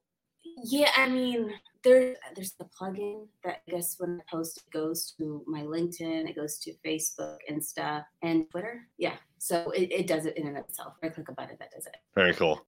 yeah. 0.64 0.90
I 0.96 1.08
mean, 1.08 1.52
there, 1.84 2.14
there's 2.34 2.52
the 2.52 2.64
plugin 2.64 3.26
that 3.44 3.62
I 3.66 3.70
guess 3.70 3.96
when 3.98 4.20
I 4.20 4.30
post 4.30 4.58
it 4.58 4.72
goes 4.72 5.14
to 5.18 5.44
my 5.46 5.62
LinkedIn, 5.62 6.28
it 6.28 6.36
goes 6.36 6.58
to 6.60 6.72
Facebook, 6.84 7.38
Insta, 7.50 8.04
and 8.22 8.50
Twitter. 8.50 8.86
Yeah. 8.98 9.16
So 9.38 9.70
it, 9.72 9.92
it 9.92 10.06
does 10.06 10.26
it 10.26 10.36
in 10.36 10.46
and 10.46 10.56
of 10.56 10.64
itself. 10.64 10.94
I 11.02 11.08
click 11.08 11.28
a 11.28 11.32
button 11.32 11.56
that 11.58 11.72
does 11.72 11.86
it. 11.86 11.96
Very 12.14 12.34
cool. 12.34 12.64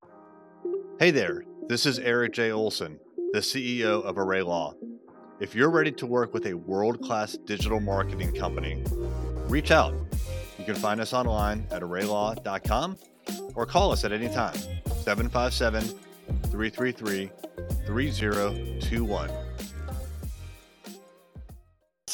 Hey 1.01 1.11
there, 1.11 1.43
this 1.67 1.87
is 1.87 1.99
Eric 1.99 2.35
J. 2.35 2.53
Olson, 2.53 3.01
the 3.33 3.41
CEO 3.41 4.01
of 4.05 4.17
Array 4.17 4.43
Law. 4.43 4.75
If 5.41 5.53
you're 5.53 5.71
ready 5.71 5.91
to 5.91 6.07
work 6.07 6.33
with 6.33 6.47
a 6.47 6.55
world 6.55 7.03
class 7.03 7.37
digital 7.37 7.81
marketing 7.81 8.33
company, 8.33 8.81
reach 9.49 9.73
out. 9.73 9.93
You 10.57 10.65
can 10.65 10.77
find 10.77 11.01
us 11.01 11.13
online 11.13 11.67
at 11.73 11.83
arraylaw.com 11.83 12.97
or 13.57 13.67
call 13.67 13.91
us 13.91 14.05
at 14.05 14.13
any 14.13 14.29
time 14.29 14.55
757 15.03 15.83
333 16.53 17.31
3021. 17.87 19.31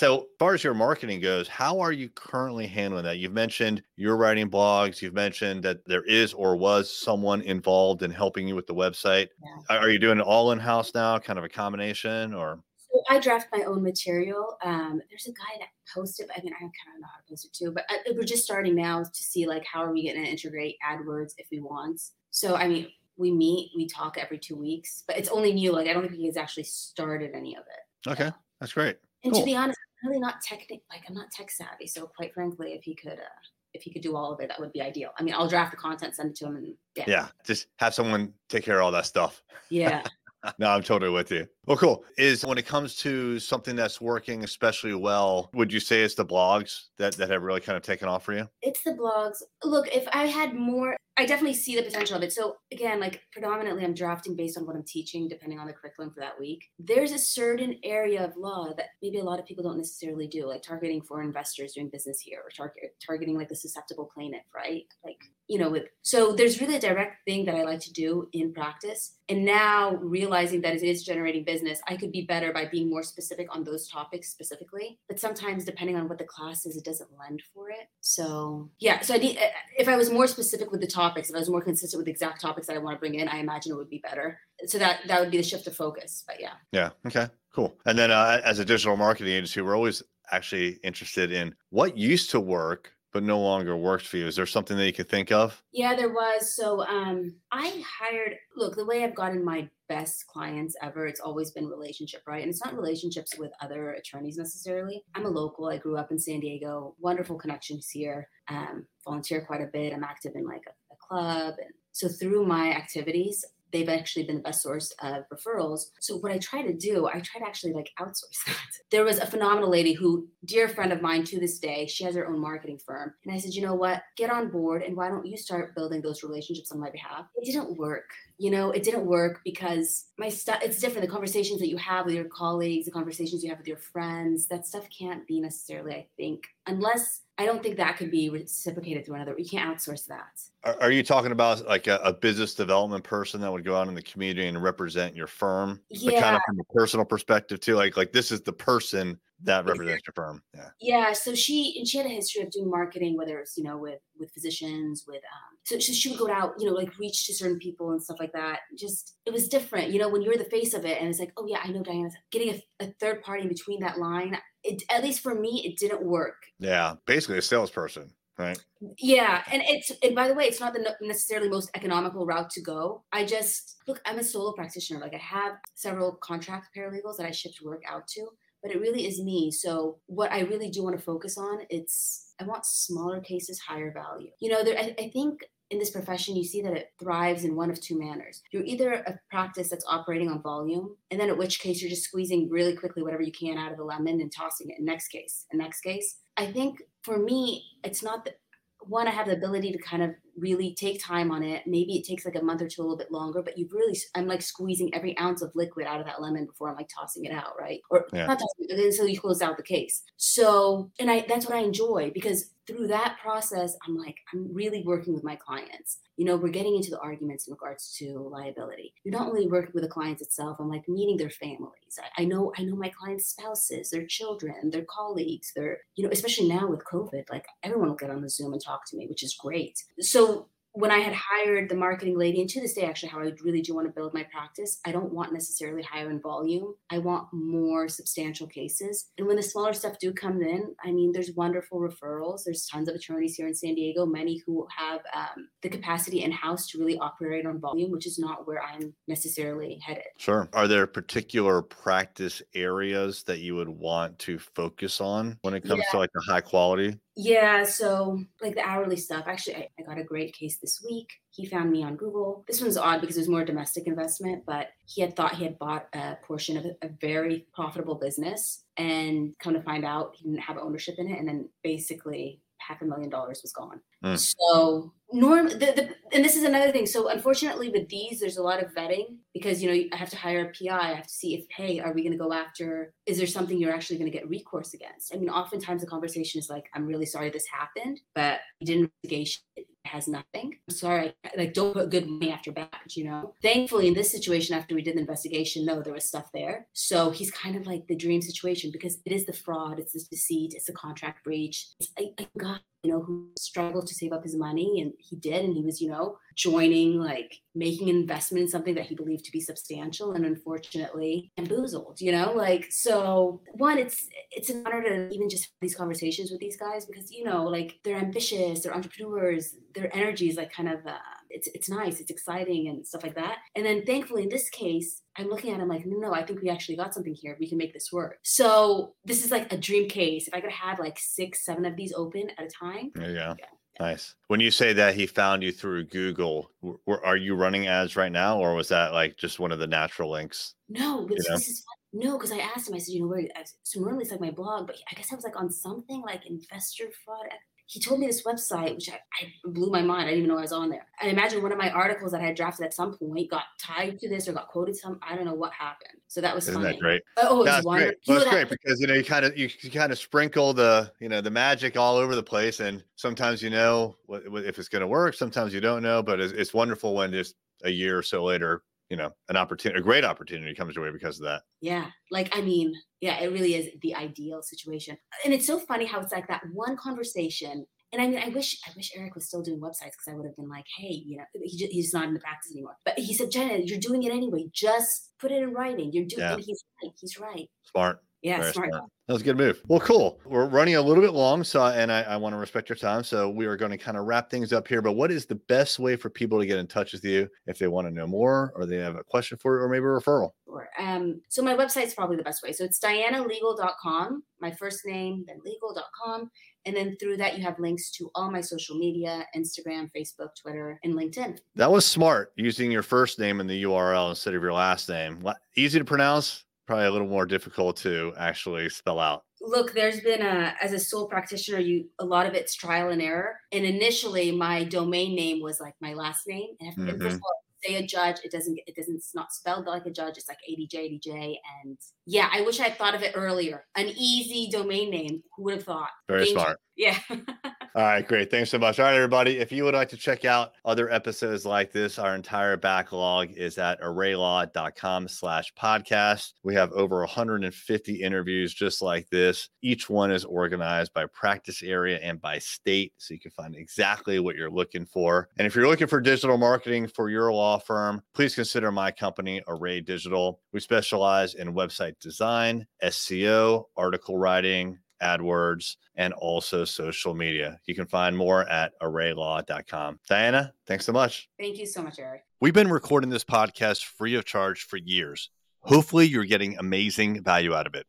So, 0.00 0.20
as 0.20 0.26
far 0.38 0.54
as 0.54 0.64
your 0.64 0.72
marketing 0.72 1.20
goes, 1.20 1.46
how 1.46 1.78
are 1.78 1.92
you 1.92 2.08
currently 2.08 2.66
handling 2.66 3.04
that? 3.04 3.18
You've 3.18 3.34
mentioned 3.34 3.82
you're 3.96 4.16
writing 4.16 4.48
blogs. 4.48 5.02
You've 5.02 5.12
mentioned 5.12 5.62
that 5.64 5.84
there 5.84 6.04
is 6.04 6.32
or 6.32 6.56
was 6.56 6.90
someone 6.90 7.42
involved 7.42 8.02
in 8.02 8.10
helping 8.10 8.48
you 8.48 8.56
with 8.56 8.66
the 8.66 8.74
website. 8.74 9.28
Yeah. 9.68 9.76
Are 9.76 9.90
you 9.90 9.98
doing 9.98 10.18
it 10.18 10.22
all 10.22 10.52
in 10.52 10.58
house 10.58 10.94
now, 10.94 11.18
kind 11.18 11.38
of 11.38 11.44
a 11.44 11.50
combination, 11.50 12.32
or? 12.32 12.60
So 12.78 13.02
I 13.10 13.18
draft 13.18 13.48
my 13.52 13.64
own 13.64 13.82
material. 13.82 14.56
Um, 14.64 15.02
there's 15.10 15.26
a 15.26 15.32
guy 15.32 15.58
that 15.58 15.68
posted. 15.94 16.30
I 16.34 16.40
mean, 16.40 16.54
I 16.54 16.60
kind 16.60 16.72
of 16.94 17.02
know 17.02 17.06
how 17.06 17.18
to 17.18 17.28
post 17.28 17.44
it 17.44 17.52
too, 17.52 17.70
but 17.70 17.84
I, 17.90 17.96
uh, 17.96 18.14
we're 18.16 18.24
just 18.24 18.44
starting 18.44 18.74
now 18.74 19.04
to 19.04 19.22
see 19.22 19.46
like 19.46 19.66
how 19.66 19.84
are 19.84 19.92
we 19.92 20.10
going 20.10 20.24
to 20.24 20.30
integrate 20.30 20.76
AdWords 20.90 21.34
if 21.36 21.48
we 21.52 21.60
want. 21.60 22.00
So 22.30 22.56
I 22.56 22.68
mean, 22.68 22.88
we 23.18 23.32
meet, 23.32 23.72
we 23.76 23.86
talk 23.86 24.16
every 24.16 24.38
two 24.38 24.56
weeks, 24.56 25.04
but 25.06 25.18
it's 25.18 25.28
only 25.28 25.52
new. 25.52 25.72
Like 25.72 25.88
I 25.88 25.92
don't 25.92 26.08
think 26.08 26.14
he's 26.14 26.38
actually 26.38 26.64
started 26.64 27.32
any 27.34 27.54
of 27.54 27.64
it. 27.64 28.10
Okay, 28.10 28.30
that's 28.60 28.72
great. 28.72 28.96
And 29.24 29.32
cool. 29.32 29.42
to 29.42 29.44
be 29.44 29.56
honest, 29.56 29.78
I'm 30.02 30.08
really 30.08 30.20
not 30.20 30.40
technical. 30.42 30.82
Like 30.90 31.02
I'm 31.08 31.14
not 31.14 31.30
tech 31.30 31.50
savvy, 31.50 31.86
so 31.86 32.10
quite 32.16 32.32
frankly, 32.32 32.72
if 32.72 32.84
he 32.84 32.94
could, 32.94 33.18
uh, 33.18 33.40
if 33.74 33.82
he 33.82 33.92
could 33.92 34.02
do 34.02 34.16
all 34.16 34.32
of 34.32 34.40
it, 34.40 34.48
that 34.48 34.58
would 34.58 34.72
be 34.72 34.80
ideal. 34.80 35.10
I 35.18 35.22
mean, 35.22 35.34
I'll 35.34 35.48
draft 35.48 35.70
the 35.70 35.76
content, 35.76 36.16
send 36.16 36.30
it 36.30 36.36
to 36.36 36.46
him, 36.46 36.56
and 36.56 36.74
yeah. 36.96 37.04
Yeah, 37.06 37.28
just 37.44 37.66
have 37.76 37.94
someone 37.94 38.32
take 38.48 38.64
care 38.64 38.78
of 38.78 38.84
all 38.84 38.92
that 38.92 39.06
stuff. 39.06 39.42
Yeah. 39.68 40.02
no, 40.58 40.70
I'm 40.70 40.82
totally 40.82 41.10
with 41.10 41.30
you. 41.30 41.46
Well, 41.66 41.76
cool. 41.76 42.04
Is 42.16 42.44
when 42.44 42.58
it 42.58 42.66
comes 42.66 42.96
to 42.96 43.38
something 43.38 43.76
that's 43.76 44.00
working 44.00 44.44
especially 44.44 44.94
well, 44.94 45.50
would 45.54 45.72
you 45.72 45.80
say 45.80 46.02
it's 46.02 46.14
the 46.14 46.24
blogs 46.24 46.86
that 46.96 47.14
that 47.16 47.30
have 47.30 47.42
really 47.42 47.60
kind 47.60 47.76
of 47.76 47.82
taken 47.82 48.08
off 48.08 48.24
for 48.24 48.32
you? 48.32 48.48
It's 48.62 48.82
the 48.82 48.92
blogs. 48.92 49.42
Look, 49.64 49.94
if 49.94 50.08
I 50.12 50.26
had 50.26 50.54
more 50.54 50.96
I 51.20 51.26
definitely 51.26 51.54
see 51.54 51.76
the 51.76 51.82
potential 51.82 52.16
of 52.16 52.22
it. 52.22 52.32
So 52.32 52.56
again, 52.72 52.98
like 52.98 53.20
predominantly 53.30 53.84
I'm 53.84 53.92
drafting 53.92 54.34
based 54.34 54.56
on 54.56 54.66
what 54.66 54.74
I'm 54.74 54.84
teaching, 54.84 55.28
depending 55.28 55.58
on 55.58 55.66
the 55.66 55.72
curriculum 55.74 56.12
for 56.12 56.20
that 56.20 56.40
week. 56.40 56.70
There's 56.78 57.12
a 57.12 57.18
certain 57.18 57.76
area 57.84 58.24
of 58.24 58.36
law 58.38 58.72
that 58.74 58.86
maybe 59.02 59.18
a 59.18 59.24
lot 59.24 59.38
of 59.38 59.44
people 59.44 59.62
don't 59.62 59.76
necessarily 59.76 60.26
do, 60.26 60.46
like 60.46 60.62
targeting 60.62 61.02
foreign 61.02 61.26
investors 61.26 61.74
doing 61.74 61.90
business 61.90 62.20
here 62.20 62.40
or 62.42 62.48
target 62.50 62.96
targeting 63.04 63.36
like 63.36 63.50
the 63.50 63.56
susceptible 63.56 64.10
plaintiff, 64.12 64.44
right? 64.54 64.86
Like, 65.04 65.18
you 65.50 65.58
know, 65.58 65.68
with 65.68 65.88
so 66.02 66.32
there's 66.32 66.60
really 66.60 66.76
a 66.76 66.80
direct 66.80 67.24
thing 67.24 67.44
that 67.44 67.56
I 67.56 67.64
like 67.64 67.80
to 67.80 67.92
do 67.92 68.28
in 68.32 68.52
practice. 68.52 69.16
And 69.28 69.44
now 69.44 69.96
realizing 69.96 70.60
that 70.60 70.76
it 70.76 70.84
is 70.84 71.02
generating 71.02 71.42
business, 71.42 71.80
I 71.88 71.96
could 71.96 72.12
be 72.12 72.22
better 72.22 72.52
by 72.52 72.66
being 72.66 72.88
more 72.88 73.02
specific 73.02 73.48
on 73.52 73.64
those 73.64 73.88
topics 73.88 74.30
specifically. 74.30 75.00
But 75.08 75.18
sometimes 75.18 75.64
depending 75.64 75.96
on 75.96 76.08
what 76.08 76.18
the 76.18 76.24
class 76.24 76.66
is, 76.66 76.76
it 76.76 76.84
doesn't 76.84 77.10
lend 77.18 77.42
for 77.52 77.68
it. 77.68 77.88
So 78.00 78.70
yeah, 78.78 79.00
so 79.00 79.14
I 79.14 79.18
need 79.18 79.40
if 79.76 79.88
I 79.88 79.96
was 79.96 80.08
more 80.08 80.28
specific 80.28 80.70
with 80.70 80.82
the 80.82 80.86
topics, 80.86 81.30
if 81.30 81.34
I 81.34 81.40
was 81.40 81.50
more 81.50 81.62
consistent 81.62 81.98
with 81.98 82.06
exact 82.06 82.40
topics 82.40 82.68
that 82.68 82.76
I 82.76 82.78
want 82.78 82.94
to 82.94 83.00
bring 83.00 83.16
in, 83.16 83.26
I 83.26 83.38
imagine 83.38 83.72
it 83.72 83.76
would 83.76 83.90
be 83.90 83.98
better. 83.98 84.38
So 84.66 84.78
that 84.78 85.00
that 85.08 85.20
would 85.20 85.32
be 85.32 85.38
the 85.38 85.42
shift 85.42 85.66
of 85.66 85.74
focus. 85.74 86.22
But 86.28 86.36
yeah. 86.38 86.52
Yeah. 86.70 86.90
Okay. 87.08 87.26
Cool. 87.52 87.76
And 87.86 87.98
then 87.98 88.12
uh, 88.12 88.40
as 88.44 88.60
a 88.60 88.64
digital 88.64 88.96
marketing 88.96 89.32
agency, 89.32 89.62
we're 89.62 89.74
always 89.74 90.00
actually 90.30 90.78
interested 90.84 91.32
in 91.32 91.56
what 91.70 91.98
used 91.98 92.30
to 92.30 92.38
work 92.38 92.92
but 93.12 93.22
no 93.22 93.40
longer 93.40 93.76
works 93.76 94.06
for 94.06 94.16
you? 94.16 94.26
Is 94.26 94.36
there 94.36 94.46
something 94.46 94.76
that 94.76 94.86
you 94.86 94.92
could 94.92 95.08
think 95.08 95.32
of? 95.32 95.62
Yeah, 95.72 95.94
there 95.94 96.12
was. 96.12 96.54
So 96.54 96.82
um, 96.82 97.34
I 97.50 97.82
hired, 97.86 98.36
look, 98.56 98.76
the 98.76 98.84
way 98.84 99.04
I've 99.04 99.14
gotten 99.14 99.44
my 99.44 99.68
best 99.88 100.26
clients 100.28 100.76
ever, 100.82 101.06
it's 101.06 101.20
always 101.20 101.50
been 101.50 101.66
relationship, 101.66 102.22
right? 102.26 102.42
And 102.42 102.50
it's 102.50 102.64
not 102.64 102.76
relationships 102.76 103.36
with 103.36 103.50
other 103.60 103.92
attorneys 103.92 104.36
necessarily. 104.36 105.02
I'm 105.14 105.26
a 105.26 105.30
local. 105.30 105.68
I 105.68 105.78
grew 105.78 105.96
up 105.96 106.12
in 106.12 106.18
San 106.18 106.40
Diego, 106.40 106.94
wonderful 107.00 107.36
connections 107.36 107.90
here, 107.90 108.28
um, 108.48 108.86
volunteer 109.04 109.44
quite 109.44 109.62
a 109.62 109.70
bit. 109.72 109.92
I'm 109.92 110.04
active 110.04 110.32
in 110.36 110.46
like 110.46 110.62
a, 110.68 110.94
a 110.94 110.96
club. 110.96 111.54
And 111.58 111.74
so 111.92 112.08
through 112.08 112.46
my 112.46 112.70
activities, 112.70 113.44
they've 113.72 113.88
actually 113.88 114.24
been 114.24 114.36
the 114.36 114.42
best 114.42 114.62
source 114.62 114.92
of 115.02 115.24
referrals. 115.32 115.86
So 116.00 116.16
what 116.16 116.32
I 116.32 116.38
try 116.38 116.62
to 116.62 116.72
do, 116.72 117.06
I 117.06 117.20
try 117.20 117.40
to 117.40 117.46
actually 117.46 117.72
like 117.72 117.90
outsource 118.00 118.44
that. 118.46 118.56
There 118.90 119.04
was 119.04 119.18
a 119.18 119.26
phenomenal 119.26 119.70
lady 119.70 119.92
who, 119.92 120.28
dear 120.44 120.68
friend 120.68 120.92
of 120.92 121.02
mine 121.02 121.24
to 121.24 121.40
this 121.40 121.58
day, 121.58 121.86
she 121.86 122.04
has 122.04 122.14
her 122.14 122.26
own 122.26 122.40
marketing 122.40 122.78
firm. 122.84 123.14
And 123.24 123.34
I 123.34 123.38
said, 123.38 123.54
you 123.54 123.62
know 123.62 123.74
what? 123.74 124.02
Get 124.16 124.30
on 124.30 124.50
board 124.50 124.82
and 124.82 124.96
why 124.96 125.08
don't 125.08 125.26
you 125.26 125.36
start 125.36 125.74
building 125.74 126.02
those 126.02 126.22
relationships 126.22 126.72
on 126.72 126.80
my 126.80 126.90
behalf? 126.90 127.26
It 127.36 127.44
didn't 127.44 127.76
work. 127.76 128.10
You 128.38 128.50
know, 128.50 128.70
it 128.70 128.82
didn't 128.82 129.06
work 129.06 129.40
because 129.44 130.06
my 130.20 130.28
stuff 130.28 130.58
it's 130.62 130.78
different. 130.78 131.00
The 131.00 131.10
conversations 131.10 131.60
that 131.60 131.68
you 131.68 131.78
have 131.78 132.04
with 132.04 132.14
your 132.14 132.26
colleagues, 132.26 132.84
the 132.84 132.92
conversations 132.92 133.42
you 133.42 133.48
have 133.48 133.58
with 133.58 133.66
your 133.66 133.78
friends, 133.78 134.46
that 134.48 134.66
stuff 134.66 134.86
can't 134.96 135.26
be 135.26 135.40
necessarily, 135.40 135.94
I 135.94 136.06
think, 136.18 136.46
unless 136.66 137.22
I 137.38 137.46
don't 137.46 137.62
think 137.62 137.78
that 137.78 137.96
could 137.96 138.10
be 138.10 138.28
reciprocated 138.28 139.06
through 139.06 139.14
another. 139.14 139.34
You 139.38 139.48
can't 139.48 139.74
outsource 139.74 140.06
that. 140.08 140.42
Are, 140.62 140.76
are 140.82 140.90
you 140.90 141.02
talking 141.02 141.32
about 141.32 141.66
like 141.66 141.86
a, 141.86 141.96
a, 142.04 142.12
business 142.12 142.54
development 142.54 143.02
person 143.02 143.40
that 143.40 143.50
would 143.50 143.64
go 143.64 143.74
out 143.74 143.88
in 143.88 143.94
the 143.94 144.02
community 144.02 144.46
and 144.46 144.62
represent 144.62 145.16
your 145.16 145.26
firm? 145.26 145.80
Yeah. 145.88 146.10
But 146.10 146.20
kind 146.20 146.36
of 146.36 146.42
from 146.46 146.60
a 146.60 146.64
personal 146.64 147.06
perspective 147.06 147.58
too, 147.60 147.76
like 147.76 147.96
like 147.96 148.12
this 148.12 148.30
is 148.30 148.42
the 148.42 148.52
person 148.52 149.18
that 149.42 149.64
represents 149.64 150.02
your 150.06 150.12
firm. 150.14 150.42
Yeah. 150.54 150.68
Yeah. 150.80 151.12
So 151.14 151.34
she 151.34 151.76
and 151.78 151.88
she 151.88 151.96
had 151.96 152.06
a 152.06 152.10
history 152.10 152.42
of 152.42 152.50
doing 152.50 152.68
marketing, 152.68 153.16
whether 153.16 153.38
it's 153.38 153.56
you 153.56 153.64
know 153.64 153.78
with 153.78 154.00
with 154.18 154.30
physicians, 154.32 155.04
with 155.08 155.22
um. 155.24 155.56
So, 155.70 155.78
so 155.78 155.92
she 155.92 156.10
would 156.10 156.18
go 156.18 156.30
out, 156.30 156.54
you 156.58 156.66
know, 156.66 156.74
like 156.74 156.98
reach 156.98 157.26
to 157.26 157.34
certain 157.34 157.58
people 157.58 157.92
and 157.92 158.02
stuff 158.02 158.18
like 158.18 158.32
that. 158.32 158.60
Just 158.76 159.16
it 159.24 159.32
was 159.32 159.48
different, 159.48 159.90
you 159.90 159.98
know, 159.98 160.08
when 160.08 160.22
you're 160.22 160.36
the 160.36 160.44
face 160.44 160.74
of 160.74 160.84
it, 160.84 161.00
and 161.00 161.08
it's 161.08 161.20
like, 161.20 161.32
oh 161.36 161.46
yeah, 161.46 161.60
I 161.62 161.68
know 161.68 161.82
Diana's 161.82 162.16
getting 162.32 162.54
a, 162.54 162.84
a 162.84 162.92
third 162.98 163.22
party 163.22 163.42
in 163.42 163.48
between 163.48 163.80
that 163.80 163.98
line. 163.98 164.36
It, 164.64 164.82
at 164.90 165.04
least 165.04 165.20
for 165.20 165.34
me, 165.34 165.62
it 165.64 165.78
didn't 165.78 166.02
work. 166.02 166.42
Yeah, 166.58 166.94
basically 167.06 167.38
a 167.38 167.42
salesperson 167.42 168.12
right 168.40 168.58
yeah 168.96 169.42
and 169.52 169.62
it's 169.66 169.92
and 170.02 170.14
by 170.14 170.26
the 170.26 170.32
way 170.32 170.44
it's 170.44 170.60
not 170.60 170.72
the 170.72 170.96
necessarily 171.02 171.48
most 171.48 171.70
economical 171.74 172.24
route 172.24 172.48
to 172.48 172.62
go 172.62 173.02
i 173.12 173.24
just 173.24 173.76
look 173.86 174.00
i'm 174.06 174.18
a 174.18 174.24
solo 174.24 174.52
practitioner 174.52 174.98
like 174.98 175.12
i 175.12 175.18
have 175.18 175.52
several 175.74 176.12
contract 176.22 176.68
paralegals 176.74 177.18
that 177.18 177.26
i 177.26 177.30
shipped 177.30 177.60
work 177.62 177.82
out 177.86 178.06
to 178.06 178.26
but 178.62 178.72
it 178.72 178.80
really 178.80 179.06
is 179.06 179.20
me 179.20 179.50
so 179.50 179.98
what 180.06 180.32
i 180.32 180.40
really 180.40 180.70
do 180.70 180.82
want 180.82 180.96
to 180.96 181.02
focus 181.02 181.36
on 181.36 181.60
it's 181.68 182.32
i 182.40 182.44
want 182.44 182.64
smaller 182.64 183.20
cases 183.20 183.60
higher 183.60 183.92
value 183.92 184.30
you 184.40 184.48
know 184.48 184.64
there 184.64 184.78
I, 184.78 184.94
I 184.98 185.10
think 185.10 185.44
in 185.70 185.78
this 185.78 185.90
profession, 185.90 186.36
you 186.36 186.44
see 186.44 186.62
that 186.62 186.76
it 186.76 186.92
thrives 186.98 187.44
in 187.44 187.54
one 187.54 187.70
of 187.70 187.80
two 187.80 187.98
manners. 187.98 188.42
You're 188.50 188.64
either 188.64 188.92
a 188.92 189.18
practice 189.30 189.68
that's 189.70 189.84
operating 189.88 190.28
on 190.28 190.42
volume, 190.42 190.96
and 191.10 191.20
then 191.20 191.30
in 191.30 191.38
which 191.38 191.60
case 191.60 191.80
you're 191.80 191.90
just 191.90 192.04
squeezing 192.04 192.50
really 192.50 192.76
quickly 192.76 193.02
whatever 193.02 193.22
you 193.22 193.32
can 193.32 193.56
out 193.56 193.70
of 193.70 193.78
the 193.78 193.84
lemon 193.84 194.20
and 194.20 194.32
tossing 194.32 194.70
it. 194.70 194.78
In 194.80 194.84
next 194.84 195.08
case, 195.08 195.46
and 195.50 195.60
next 195.60 195.80
case. 195.80 196.16
I 196.36 196.46
think 196.46 196.82
for 197.02 197.18
me, 197.18 197.64
it's 197.84 198.02
not 198.02 198.24
that 198.24 198.40
one, 198.82 199.06
I 199.06 199.10
have 199.10 199.26
the 199.26 199.36
ability 199.36 199.72
to 199.72 199.78
kind 199.78 200.02
of 200.02 200.10
really 200.40 200.74
take 200.74 201.02
time 201.02 201.30
on 201.30 201.42
it. 201.42 201.62
Maybe 201.66 201.96
it 201.96 202.06
takes 202.06 202.24
like 202.24 202.36
a 202.36 202.42
month 202.42 202.62
or 202.62 202.68
two, 202.68 202.80
a 202.80 202.84
little 202.84 202.96
bit 202.96 203.12
longer, 203.12 203.42
but 203.42 203.58
you 203.58 203.68
really, 203.70 203.98
I'm 204.14 204.26
like 204.26 204.42
squeezing 204.42 204.94
every 204.94 205.16
ounce 205.18 205.42
of 205.42 205.52
liquid 205.54 205.86
out 205.86 206.00
of 206.00 206.06
that 206.06 206.20
lemon 206.20 206.46
before 206.46 206.70
I'm 206.70 206.76
like 206.76 206.88
tossing 206.88 207.24
it 207.24 207.32
out, 207.32 207.54
right? 207.58 207.80
Or 207.90 208.06
yeah. 208.12 208.26
not 208.26 208.38
tossing 208.38 208.66
it 208.68 208.78
until 208.78 209.06
you 209.06 209.20
close 209.20 209.42
out 209.42 209.56
the 209.56 209.62
case. 209.62 210.02
So, 210.16 210.90
and 210.98 211.10
I, 211.10 211.24
that's 211.28 211.46
what 211.46 211.54
I 211.54 211.60
enjoy 211.60 212.10
because 212.14 212.50
through 212.70 212.86
that 212.88 213.18
process, 213.20 213.76
I'm 213.86 213.96
like, 213.96 214.16
I'm 214.32 214.52
really 214.52 214.82
working 214.84 215.14
with 215.14 215.24
my 215.24 215.36
clients. 215.36 215.98
You 216.16 216.26
know, 216.26 216.36
we're 216.36 216.50
getting 216.50 216.76
into 216.76 216.90
the 216.90 217.00
arguments 217.00 217.46
in 217.46 217.52
regards 217.52 217.96
to 217.98 218.28
liability. 218.30 218.92
You're 219.02 219.18
not 219.18 219.28
only 219.28 219.46
working 219.48 219.72
with 219.74 219.82
the 219.82 219.88
clients 219.88 220.22
itself, 220.22 220.58
I'm 220.60 220.68
like 220.68 220.88
meeting 220.88 221.16
their 221.16 221.30
families. 221.30 221.98
I, 221.98 222.22
I 222.22 222.24
know, 222.26 222.52
I 222.58 222.62
know 222.62 222.76
my 222.76 222.90
clients' 222.90 223.28
spouses, 223.28 223.90
their 223.90 224.06
children, 224.06 224.70
their 224.70 224.84
colleagues, 224.88 225.52
their, 225.56 225.78
you 225.96 226.04
know, 226.04 226.10
especially 226.12 226.48
now 226.48 226.68
with 226.68 226.84
COVID, 226.84 227.24
like 227.30 227.46
everyone 227.62 227.88
will 227.88 227.96
get 227.96 228.10
on 228.10 228.20
the 228.20 228.28
Zoom 228.28 228.52
and 228.52 228.62
talk 228.62 228.82
to 228.88 228.96
me, 228.96 229.06
which 229.06 229.22
is 229.22 229.34
great. 229.34 229.82
So 230.00 230.29
when 230.72 230.92
I 230.92 230.98
had 230.98 231.14
hired 231.14 231.68
the 231.68 231.74
marketing 231.74 232.16
lady, 232.16 232.40
and 232.40 232.48
to 232.50 232.60
this 232.60 232.74
day, 232.74 232.84
actually, 232.84 233.08
how 233.08 233.18
I 233.18 233.32
really 233.42 233.60
do 233.60 233.74
want 233.74 233.88
to 233.88 233.92
build 233.92 234.14
my 234.14 234.22
practice, 234.22 234.78
I 234.86 234.92
don't 234.92 235.12
want 235.12 235.32
necessarily 235.32 235.82
higher 235.82 236.10
in 236.10 236.20
volume. 236.20 236.74
I 236.90 236.98
want 236.98 237.26
more 237.32 237.88
substantial 237.88 238.46
cases. 238.46 239.10
And 239.18 239.26
when 239.26 239.36
the 239.36 239.42
smaller 239.42 239.72
stuff 239.72 239.98
do 239.98 240.12
come 240.12 240.42
in, 240.42 240.74
I 240.84 240.92
mean, 240.92 241.10
there's 241.10 241.32
wonderful 241.32 241.80
referrals. 241.80 242.44
There's 242.44 242.66
tons 242.66 242.88
of 242.88 242.94
attorneys 242.94 243.34
here 243.34 243.48
in 243.48 243.54
San 243.54 243.74
Diego, 243.74 244.06
many 244.06 244.42
who 244.46 244.66
have 244.76 245.00
um, 245.12 245.48
the 245.62 245.68
capacity 245.68 246.22
in 246.22 246.30
house 246.30 246.68
to 246.68 246.78
really 246.78 246.98
operate 246.98 247.46
on 247.46 247.58
volume, 247.58 247.90
which 247.90 248.06
is 248.06 248.18
not 248.18 248.46
where 248.46 248.62
I'm 248.62 248.94
necessarily 249.08 249.80
headed. 249.84 250.04
Sure. 250.18 250.48
Are 250.52 250.68
there 250.68 250.86
particular 250.86 251.62
practice 251.62 252.42
areas 252.54 253.24
that 253.24 253.40
you 253.40 253.56
would 253.56 253.68
want 253.68 254.20
to 254.20 254.38
focus 254.38 255.00
on 255.00 255.36
when 255.42 255.54
it 255.54 255.62
comes 255.62 255.82
yeah. 255.84 255.90
to 255.90 255.98
like 255.98 256.10
the 256.14 256.22
high 256.28 256.40
quality? 256.40 256.96
Yeah, 257.22 257.64
so 257.64 258.18
like 258.40 258.54
the 258.54 258.66
hourly 258.66 258.96
stuff. 258.96 259.24
Actually, 259.26 259.56
I, 259.56 259.68
I, 259.78 259.82
got 259.82 259.98
a 259.98 260.04
great 260.04 260.32
case 260.34 260.56
this 260.56 260.82
week. 260.82 261.10
He 261.28 261.44
found 261.44 261.70
me 261.70 261.82
on 261.82 261.96
Google. 261.96 262.44
This 262.46 262.62
one's 262.62 262.78
odd 262.78 263.02
because 263.02 263.18
it 263.18 263.20
was 263.20 263.28
more 263.28 263.44
domestic 263.44 263.86
investment, 263.86 264.44
but 264.46 264.68
he 264.86 265.02
had 265.02 265.16
thought 265.16 265.34
he 265.34 265.44
had 265.44 265.58
bought 265.58 265.86
a 265.92 266.16
portion 266.22 266.56
of 266.56 266.64
a, 266.64 266.76
a 266.80 266.88
very 266.88 267.46
profitable 267.52 267.96
business 267.96 268.64
and 268.78 269.34
come 269.38 269.52
to 269.52 269.60
find 269.60 269.84
out 269.84 270.14
he 270.16 270.24
didn't 270.24 270.40
have 270.40 270.56
ownership 270.56 270.94
in 270.96 271.10
it. 271.10 271.18
And 271.18 271.28
then 271.28 271.50
basically 271.62 272.40
half 272.66 272.82
a 272.82 272.84
million 272.84 273.10
dollars 273.10 273.40
was 273.42 273.52
gone. 273.52 273.80
Mm. 274.04 274.18
So 274.18 274.92
norm 275.12 275.48
the, 275.48 275.58
the, 275.58 275.90
and 276.12 276.24
this 276.24 276.36
is 276.36 276.44
another 276.44 276.72
thing. 276.72 276.86
So 276.86 277.08
unfortunately 277.08 277.68
with 277.68 277.88
these, 277.88 278.20
there's 278.20 278.36
a 278.36 278.42
lot 278.42 278.62
of 278.62 278.72
vetting 278.74 279.16
because 279.34 279.62
you 279.62 279.70
know 279.70 279.88
I 279.92 279.96
have 279.96 280.10
to 280.10 280.16
hire 280.16 280.48
a 280.48 280.52
PI. 280.52 280.92
I 280.92 280.94
have 280.94 281.06
to 281.06 281.12
see 281.12 281.34
if 281.34 281.46
hey, 281.50 281.80
are 281.80 281.92
we 281.92 282.02
going 282.02 282.12
to 282.12 282.18
go 282.18 282.32
after? 282.32 282.94
Is 283.06 283.18
there 283.18 283.26
something 283.26 283.58
you're 283.58 283.74
actually 283.74 283.98
going 283.98 284.10
to 284.10 284.16
get 284.16 284.28
recourse 284.28 284.74
against? 284.74 285.14
I 285.14 285.18
mean, 285.18 285.30
oftentimes 285.30 285.80
the 285.80 285.88
conversation 285.88 286.38
is 286.38 286.48
like, 286.48 286.66
I'm 286.74 286.86
really 286.86 287.06
sorry 287.06 287.30
this 287.30 287.46
happened, 287.46 288.00
but 288.14 288.40
we 288.60 288.66
did 288.66 288.78
an 288.78 288.90
investigation 289.02 289.42
has 289.84 290.08
nothing. 290.08 290.58
I'm 290.68 290.74
sorry, 290.74 291.14
like 291.36 291.54
don't 291.54 291.74
put 291.74 291.90
good 291.90 292.08
money 292.08 292.30
after 292.30 292.52
bad, 292.52 292.68
you 292.90 293.04
know. 293.04 293.34
Thankfully, 293.42 293.88
in 293.88 293.94
this 293.94 294.10
situation, 294.10 294.56
after 294.56 294.74
we 294.74 294.82
did 294.82 294.96
the 294.96 295.00
investigation, 295.00 295.64
no, 295.64 295.82
there 295.82 295.94
was 295.94 296.04
stuff 296.04 296.30
there. 296.32 296.66
So 296.72 297.10
he's 297.10 297.30
kind 297.30 297.56
of 297.56 297.66
like 297.66 297.86
the 297.86 297.96
dream 297.96 298.22
situation 298.22 298.70
because 298.72 298.98
it 299.04 299.12
is 299.12 299.26
the 299.26 299.32
fraud, 299.32 299.78
it's 299.78 299.92
the 299.92 300.04
deceit, 300.10 300.54
it's 300.54 300.66
the 300.66 300.72
contract 300.72 301.24
breach. 301.24 301.68
It's, 301.80 301.90
I, 301.98 302.10
I 302.18 302.28
got 302.38 302.60
you 302.82 302.90
know, 302.90 303.00
who 303.02 303.28
struggled 303.38 303.86
to 303.86 303.94
save 303.94 304.12
up 304.12 304.22
his 304.22 304.36
money 304.36 304.80
and 304.80 304.92
he 304.98 305.16
did. 305.16 305.44
And 305.44 305.54
he 305.54 305.62
was, 305.62 305.80
you 305.80 305.90
know, 305.90 306.16
joining, 306.34 306.98
like 306.98 307.34
making 307.54 307.90
an 307.90 307.96
investment 307.96 308.44
in 308.44 308.48
something 308.48 308.74
that 308.74 308.86
he 308.86 308.94
believed 308.94 309.24
to 309.26 309.32
be 309.32 309.40
substantial 309.40 310.12
and 310.12 310.24
unfortunately 310.24 311.30
bamboozled, 311.36 312.00
you 312.00 312.12
know, 312.12 312.32
like, 312.32 312.68
so 312.70 313.42
one, 313.52 313.78
it's, 313.78 314.08
it's 314.30 314.48
an 314.48 314.66
honor 314.66 314.82
to 314.82 315.14
even 315.14 315.28
just 315.28 315.44
have 315.44 315.50
these 315.60 315.74
conversations 315.74 316.30
with 316.30 316.40
these 316.40 316.56
guys 316.56 316.86
because, 316.86 317.10
you 317.10 317.24
know, 317.24 317.44
like 317.44 317.78
they're 317.84 317.96
ambitious, 317.96 318.60
they're 318.60 318.74
entrepreneurs, 318.74 319.56
their 319.74 319.94
energy 319.94 320.28
is 320.28 320.36
like 320.36 320.52
kind 320.52 320.68
of, 320.68 320.86
uh, 320.86 320.98
it's 321.30 321.48
it's 321.54 321.70
nice, 321.70 322.00
it's 322.00 322.10
exciting 322.10 322.68
and 322.68 322.86
stuff 322.86 323.02
like 323.04 323.14
that. 323.14 323.38
And 323.54 323.64
then 323.64 323.84
thankfully 323.84 324.24
in 324.24 324.28
this 324.28 324.50
case, 324.50 325.02
I'm 325.20 325.28
looking 325.28 325.52
at 325.52 325.60
him 325.60 325.68
like, 325.68 325.86
no, 325.86 325.98
no, 325.98 326.14
I 326.14 326.24
think 326.24 326.42
we 326.42 326.48
actually 326.48 326.76
got 326.76 326.94
something 326.94 327.14
here. 327.14 327.36
We 327.38 327.48
can 327.48 327.58
make 327.58 327.72
this 327.72 327.92
work. 327.92 328.18
So 328.22 328.94
this 329.04 329.24
is 329.24 329.30
like 329.30 329.52
a 329.52 329.56
dream 329.56 329.88
case. 329.88 330.26
If 330.26 330.34
I 330.34 330.40
could 330.40 330.50
have 330.50 330.76
had 330.76 330.78
like 330.78 330.98
six, 330.98 331.44
seven 331.44 331.66
of 331.66 331.76
these 331.76 331.92
open 331.92 332.30
at 332.38 332.44
a 332.44 332.48
time. 332.48 332.90
There 332.94 333.08
you 333.08 333.14
go. 333.14 333.34
Yeah. 333.38 333.46
Nice. 333.78 334.14
When 334.28 334.40
you 334.40 334.50
say 334.50 334.74
that 334.74 334.94
he 334.94 335.06
found 335.06 335.42
you 335.42 335.52
through 335.52 335.84
Google, 335.84 336.50
w- 336.62 336.78
are 336.86 337.16
you 337.16 337.34
running 337.34 337.66
ads 337.66 337.96
right 337.96 338.12
now, 338.12 338.38
or 338.38 338.54
was 338.54 338.68
that 338.68 338.92
like 338.92 339.16
just 339.16 339.40
one 339.40 339.52
of 339.52 339.58
the 339.58 339.66
natural 339.66 340.10
links? 340.10 340.54
No, 340.68 341.06
this, 341.06 341.26
this 341.26 341.48
is 341.48 341.64
no, 341.92 342.18
because 342.18 342.30
I 342.30 342.38
asked 342.38 342.68
him. 342.68 342.74
I 342.74 342.78
said, 342.78 342.92
you 342.92 343.00
know, 343.00 343.08
where? 343.08 343.20
I, 343.20 343.44
So 343.62 343.80
normally 343.80 344.02
it's 344.02 344.10
like 344.10 344.20
my 344.20 344.30
blog, 344.30 344.66
but 344.66 344.76
I 344.90 344.94
guess 344.94 345.10
I 345.10 345.14
was 345.14 345.24
like 345.24 345.40
on 345.40 345.50
something 345.50 346.02
like 346.02 346.26
investor 346.26 346.84
fraud 347.04 347.26
he 347.70 347.78
told 347.78 348.00
me 348.00 348.06
this 348.08 348.24
website, 348.24 348.74
which 348.74 348.90
I, 348.90 348.94
I, 348.94 349.32
blew 349.44 349.70
my 349.70 349.80
mind. 349.80 350.02
I 350.02 350.06
didn't 350.06 350.24
even 350.24 350.30
know 350.30 350.38
I 350.38 350.42
was 350.42 350.50
on 350.50 350.70
there. 350.70 350.88
I 351.00 351.06
imagine 351.06 351.40
one 351.40 351.52
of 351.52 351.58
my 351.58 351.70
articles 351.70 352.10
that 352.10 352.20
I 352.20 352.24
had 352.24 352.34
drafted 352.34 352.66
at 352.66 352.74
some 352.74 352.98
point 352.98 353.30
got 353.30 353.44
tied 353.60 354.00
to 354.00 354.08
this 354.08 354.26
or 354.26 354.32
got 354.32 354.48
quoted 354.48 354.74
some. 354.74 354.98
I 355.08 355.14
don't 355.14 355.24
know 355.24 355.34
what 355.34 355.52
happened. 355.52 356.00
So 356.08 356.20
that 356.20 356.34
was 356.34 356.48
Isn't 356.48 356.60
funny. 356.60 356.74
that 356.74 356.80
great? 356.80 357.02
Oh, 357.18 357.42
it 357.42 357.44
that's 357.44 357.64
great. 357.64 357.94
Well, 358.08 358.18
that's 358.18 358.30
great 358.30 358.48
because 358.48 358.80
you 358.80 358.88
know 358.88 358.94
you 358.94 359.04
kind 359.04 359.24
of 359.24 359.38
you, 359.38 359.48
you 359.60 359.70
kind 359.70 359.92
of 359.92 360.00
sprinkle 360.00 360.52
the 360.52 360.90
you 360.98 361.08
know 361.08 361.20
the 361.20 361.30
magic 361.30 361.76
all 361.76 361.94
over 361.94 362.16
the 362.16 362.22
place, 362.24 362.58
and 362.58 362.82
sometimes 362.96 363.40
you 363.40 363.50
know 363.50 363.94
what, 364.06 364.24
if 364.26 364.58
it's 364.58 364.68
going 364.68 364.80
to 364.80 364.88
work. 364.88 365.14
Sometimes 365.14 365.54
you 365.54 365.60
don't 365.60 365.84
know, 365.84 366.02
but 366.02 366.18
it's, 366.18 366.32
it's 366.32 366.52
wonderful 366.52 366.96
when 366.96 367.12
just 367.12 367.36
a 367.62 367.70
year 367.70 367.96
or 367.96 368.02
so 368.02 368.24
later 368.24 368.64
you 368.90 368.96
know 368.96 369.10
an 369.28 369.36
opportunity 369.36 369.80
a 369.80 369.82
great 369.82 370.04
opportunity 370.04 370.54
comes 370.54 370.74
your 370.74 370.84
way 370.84 370.90
because 370.90 371.18
of 371.18 371.24
that 371.24 371.42
yeah 371.60 371.86
like 372.10 372.28
i 372.36 372.40
mean 372.40 372.74
yeah 373.00 373.18
it 373.20 373.32
really 373.32 373.54
is 373.54 373.68
the 373.82 373.94
ideal 373.94 374.42
situation 374.42 374.96
and 375.24 375.32
it's 375.32 375.46
so 375.46 375.58
funny 375.58 375.86
how 375.86 376.00
it's 376.00 376.12
like 376.12 376.28
that 376.28 376.42
one 376.52 376.76
conversation 376.76 377.64
and 377.92 378.00
I 378.00 378.06
mean, 378.06 378.20
I 378.24 378.28
wish 378.28 378.56
I 378.66 378.70
wish 378.76 378.92
Eric 378.96 379.16
was 379.16 379.26
still 379.26 379.42
doing 379.42 379.60
websites 379.60 379.96
because 379.96 380.08
I 380.08 380.14
would 380.14 380.24
have 380.24 380.36
been 380.36 380.48
like, 380.48 380.64
hey, 380.78 381.02
you 381.04 381.16
know, 381.16 381.24
he 381.42 381.58
just, 381.58 381.72
he's 381.72 381.92
not 381.92 382.06
in 382.06 382.14
the 382.14 382.20
practice 382.20 382.52
anymore. 382.52 382.76
But 382.84 382.98
he 382.98 383.14
said, 383.14 383.32
Jenna, 383.32 383.58
you're 383.58 383.80
doing 383.80 384.04
it 384.04 384.12
anyway. 384.12 384.44
Just 384.52 385.10
put 385.18 385.32
it 385.32 385.42
in 385.42 385.52
writing. 385.52 385.90
You're 385.92 386.04
doing. 386.04 386.20
Yeah. 386.20 386.36
he's 386.36 386.64
right. 386.82 386.92
He's 387.00 387.18
right. 387.18 387.48
Smart. 387.72 387.98
Yeah, 388.22 388.40
smart. 388.52 388.70
smart. 388.70 388.84
That 389.06 389.14
was 389.14 389.22
a 389.22 389.24
good 389.24 389.38
move. 389.38 389.60
Well, 389.66 389.80
cool. 389.80 390.20
We're 390.24 390.46
running 390.46 390.76
a 390.76 390.80
little 390.80 391.02
bit 391.02 391.14
long, 391.14 391.42
so 391.42 391.64
and 391.64 391.90
I, 391.90 392.02
I 392.02 392.16
want 392.16 392.32
to 392.32 392.38
respect 392.38 392.68
your 392.68 392.76
time. 392.76 393.02
So 393.02 393.28
we 393.28 393.46
are 393.46 393.56
going 393.56 393.72
to 393.72 393.78
kind 393.78 393.96
of 393.96 394.06
wrap 394.06 394.30
things 394.30 394.52
up 394.52 394.68
here. 394.68 394.82
But 394.82 394.92
what 394.92 395.10
is 395.10 395.26
the 395.26 395.34
best 395.34 395.78
way 395.78 395.96
for 395.96 396.10
people 396.10 396.38
to 396.38 396.46
get 396.46 396.58
in 396.58 396.66
touch 396.66 396.92
with 396.92 397.04
you 397.04 397.28
if 397.46 397.58
they 397.58 397.66
want 397.66 397.88
to 397.88 397.92
know 397.92 398.06
more, 398.06 398.52
or 398.54 398.66
they 398.66 398.76
have 398.76 398.96
a 398.96 399.02
question 399.02 399.36
for 399.38 399.56
you, 399.56 399.64
or 399.64 399.68
maybe 399.68 399.84
a 399.84 399.88
referral? 399.88 400.30
Um, 400.78 401.20
so 401.28 401.42
my 401.42 401.54
website 401.54 401.84
is 401.84 401.94
probably 401.94 402.16
the 402.16 402.22
best 402.22 402.42
way. 402.42 402.52
So 402.52 402.64
it's 402.64 402.78
dianalegal.com. 402.78 404.22
my 404.40 404.50
first 404.52 404.86
name, 404.86 405.24
then 405.26 405.38
legal.com. 405.44 406.30
And 406.66 406.76
then 406.76 406.96
through 406.98 407.16
that, 407.18 407.36
you 407.36 407.44
have 407.44 407.58
links 407.58 407.90
to 407.92 408.10
all 408.14 408.30
my 408.30 408.40
social 408.40 408.76
media 408.76 409.26
Instagram, 409.36 409.90
Facebook, 409.96 410.28
Twitter, 410.40 410.78
and 410.84 410.94
LinkedIn. 410.94 411.38
That 411.54 411.70
was 411.70 411.84
smart 411.84 412.32
using 412.36 412.70
your 412.70 412.82
first 412.82 413.18
name 413.18 413.40
in 413.40 413.46
the 413.46 413.62
URL 413.64 414.10
instead 414.10 414.34
of 414.34 414.42
your 414.42 414.52
last 414.52 414.88
name. 414.88 415.24
Easy 415.56 415.78
to 415.78 415.84
pronounce, 415.84 416.44
probably 416.70 416.86
a 416.86 416.90
little 416.92 417.08
more 417.08 417.26
difficult 417.26 417.76
to 417.76 418.14
actually 418.16 418.68
spell 418.68 419.00
out. 419.00 419.24
Look 419.40 419.74
there's 419.74 420.00
been 420.00 420.22
a 420.22 420.54
as 420.62 420.72
a 420.72 420.78
sole 420.78 421.08
practitioner 421.08 421.58
you 421.58 421.88
a 421.98 422.04
lot 422.04 422.26
of 422.26 422.34
it's 422.34 422.54
trial 422.54 422.90
and 422.90 423.02
error. 423.02 423.40
And 423.50 423.64
initially 423.64 424.30
my 424.30 424.62
domain 424.62 425.16
name 425.16 425.42
was 425.42 425.60
like 425.60 425.74
my 425.80 425.94
last 425.94 426.28
name. 426.28 426.50
And, 426.60 426.76
mm-hmm. 426.76 427.02
first 427.02 427.16
of 427.16 427.22
all 427.24 427.42
say 427.64 427.74
a 427.74 427.86
judge 427.86 428.16
it 428.24 428.30
doesn't 428.30 428.58
it 428.66 428.74
doesn't 428.74 428.94
it's 428.94 429.14
not 429.14 429.32
spelled 429.34 429.66
like 429.66 429.84
a 429.84 429.90
judge 429.90 430.16
it's 430.16 430.28
like 430.28 430.38
adj 430.50 430.72
adj 430.72 431.36
and 431.62 431.76
yeah 432.06 432.30
i 432.32 432.40
wish 432.40 432.58
i 432.58 432.62
had 432.62 432.78
thought 432.78 432.94
of 432.94 433.02
it 433.02 433.12
earlier. 433.14 433.66
An 433.74 433.88
easy 433.98 434.48
domain 434.50 434.90
name 434.90 435.22
who 435.36 435.42
would 435.42 435.54
have 435.54 435.64
thought? 435.64 435.90
Very 436.08 436.26
smart. 436.26 436.58
yeah 436.76 436.98
All 437.72 437.82
right, 437.84 438.06
great. 438.06 438.32
Thanks 438.32 438.50
so 438.50 438.58
much. 438.58 438.80
All 438.80 438.86
right, 438.86 438.96
everybody. 438.96 439.38
If 439.38 439.52
you 439.52 439.62
would 439.62 439.74
like 439.74 439.90
to 439.90 439.96
check 439.96 440.24
out 440.24 440.54
other 440.64 440.90
episodes 440.90 441.46
like 441.46 441.70
this, 441.70 442.00
our 442.00 442.16
entire 442.16 442.56
backlog 442.56 443.30
is 443.36 443.58
at 443.58 443.80
arraylaw.com 443.80 445.06
slash 445.06 445.54
podcast. 445.54 446.32
We 446.42 446.52
have 446.56 446.72
over 446.72 446.98
150 446.98 448.02
interviews 448.02 448.54
just 448.54 448.82
like 448.82 449.08
this. 449.10 449.50
Each 449.62 449.88
one 449.88 450.10
is 450.10 450.24
organized 450.24 450.92
by 450.94 451.06
practice 451.06 451.62
area 451.62 452.00
and 452.02 452.20
by 452.20 452.40
state, 452.40 452.92
so 452.96 453.14
you 453.14 453.20
can 453.20 453.30
find 453.30 453.54
exactly 453.54 454.18
what 454.18 454.34
you're 454.34 454.50
looking 454.50 454.84
for. 454.84 455.28
And 455.38 455.46
if 455.46 455.54
you're 455.54 455.68
looking 455.68 455.86
for 455.86 456.00
digital 456.00 456.38
marketing 456.38 456.88
for 456.88 457.08
your 457.08 457.32
law 457.32 457.60
firm, 457.60 458.02
please 458.14 458.34
consider 458.34 458.72
my 458.72 458.90
company, 458.90 459.42
Array 459.46 459.80
Digital. 459.80 460.40
We 460.52 460.58
specialize 460.58 461.34
in 461.34 461.54
website 461.54 462.00
design, 462.00 462.66
SEO, 462.82 463.66
article 463.76 464.18
writing, 464.18 464.80
AdWords, 465.02 465.76
and 465.96 466.12
also 466.14 466.64
social 466.64 467.14
media. 467.14 467.58
You 467.66 467.74
can 467.74 467.86
find 467.86 468.16
more 468.16 468.48
at 468.48 468.72
arraylaw.com. 468.80 470.00
Diana, 470.08 470.52
thanks 470.66 470.86
so 470.86 470.92
much. 470.92 471.28
Thank 471.38 471.58
you 471.58 471.66
so 471.66 471.82
much, 471.82 471.98
Eric. 471.98 472.22
We've 472.40 472.54
been 472.54 472.70
recording 472.70 473.10
this 473.10 473.24
podcast 473.24 473.84
free 473.84 474.14
of 474.14 474.24
charge 474.24 474.62
for 474.62 474.76
years. 474.76 475.30
Hopefully, 475.60 476.06
you're 476.06 476.24
getting 476.24 476.58
amazing 476.58 477.22
value 477.22 477.54
out 477.54 477.66
of 477.66 477.74
it. 477.74 477.86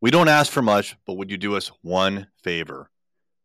We 0.00 0.10
don't 0.10 0.28
ask 0.28 0.50
for 0.50 0.62
much, 0.62 0.96
but 1.06 1.14
would 1.14 1.30
you 1.30 1.36
do 1.36 1.56
us 1.56 1.70
one 1.82 2.28
favor? 2.42 2.90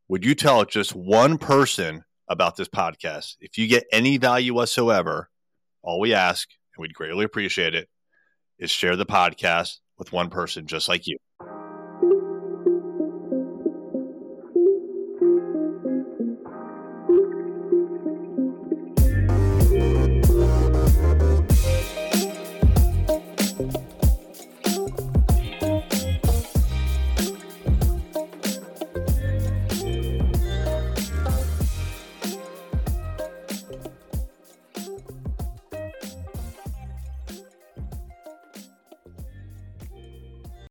Would 0.07 0.23
you 0.23 0.35
tell 0.35 0.63
just 0.63 0.95
one 0.95 1.37
person 1.37 2.05
about 2.29 2.55
this 2.55 2.69
podcast? 2.69 3.35
If 3.41 3.57
you 3.57 3.67
get 3.67 3.83
any 3.91 4.17
value 4.17 4.53
whatsoever, 4.53 5.29
all 5.81 5.99
we 5.99 6.13
ask, 6.13 6.47
and 6.75 6.81
we'd 6.81 6.93
greatly 6.93 7.25
appreciate 7.25 7.75
it, 7.75 7.89
is 8.57 8.71
share 8.71 8.95
the 8.95 9.05
podcast 9.05 9.79
with 9.97 10.13
one 10.13 10.29
person 10.29 10.65
just 10.65 10.87
like 10.87 11.07
you. 11.07 11.17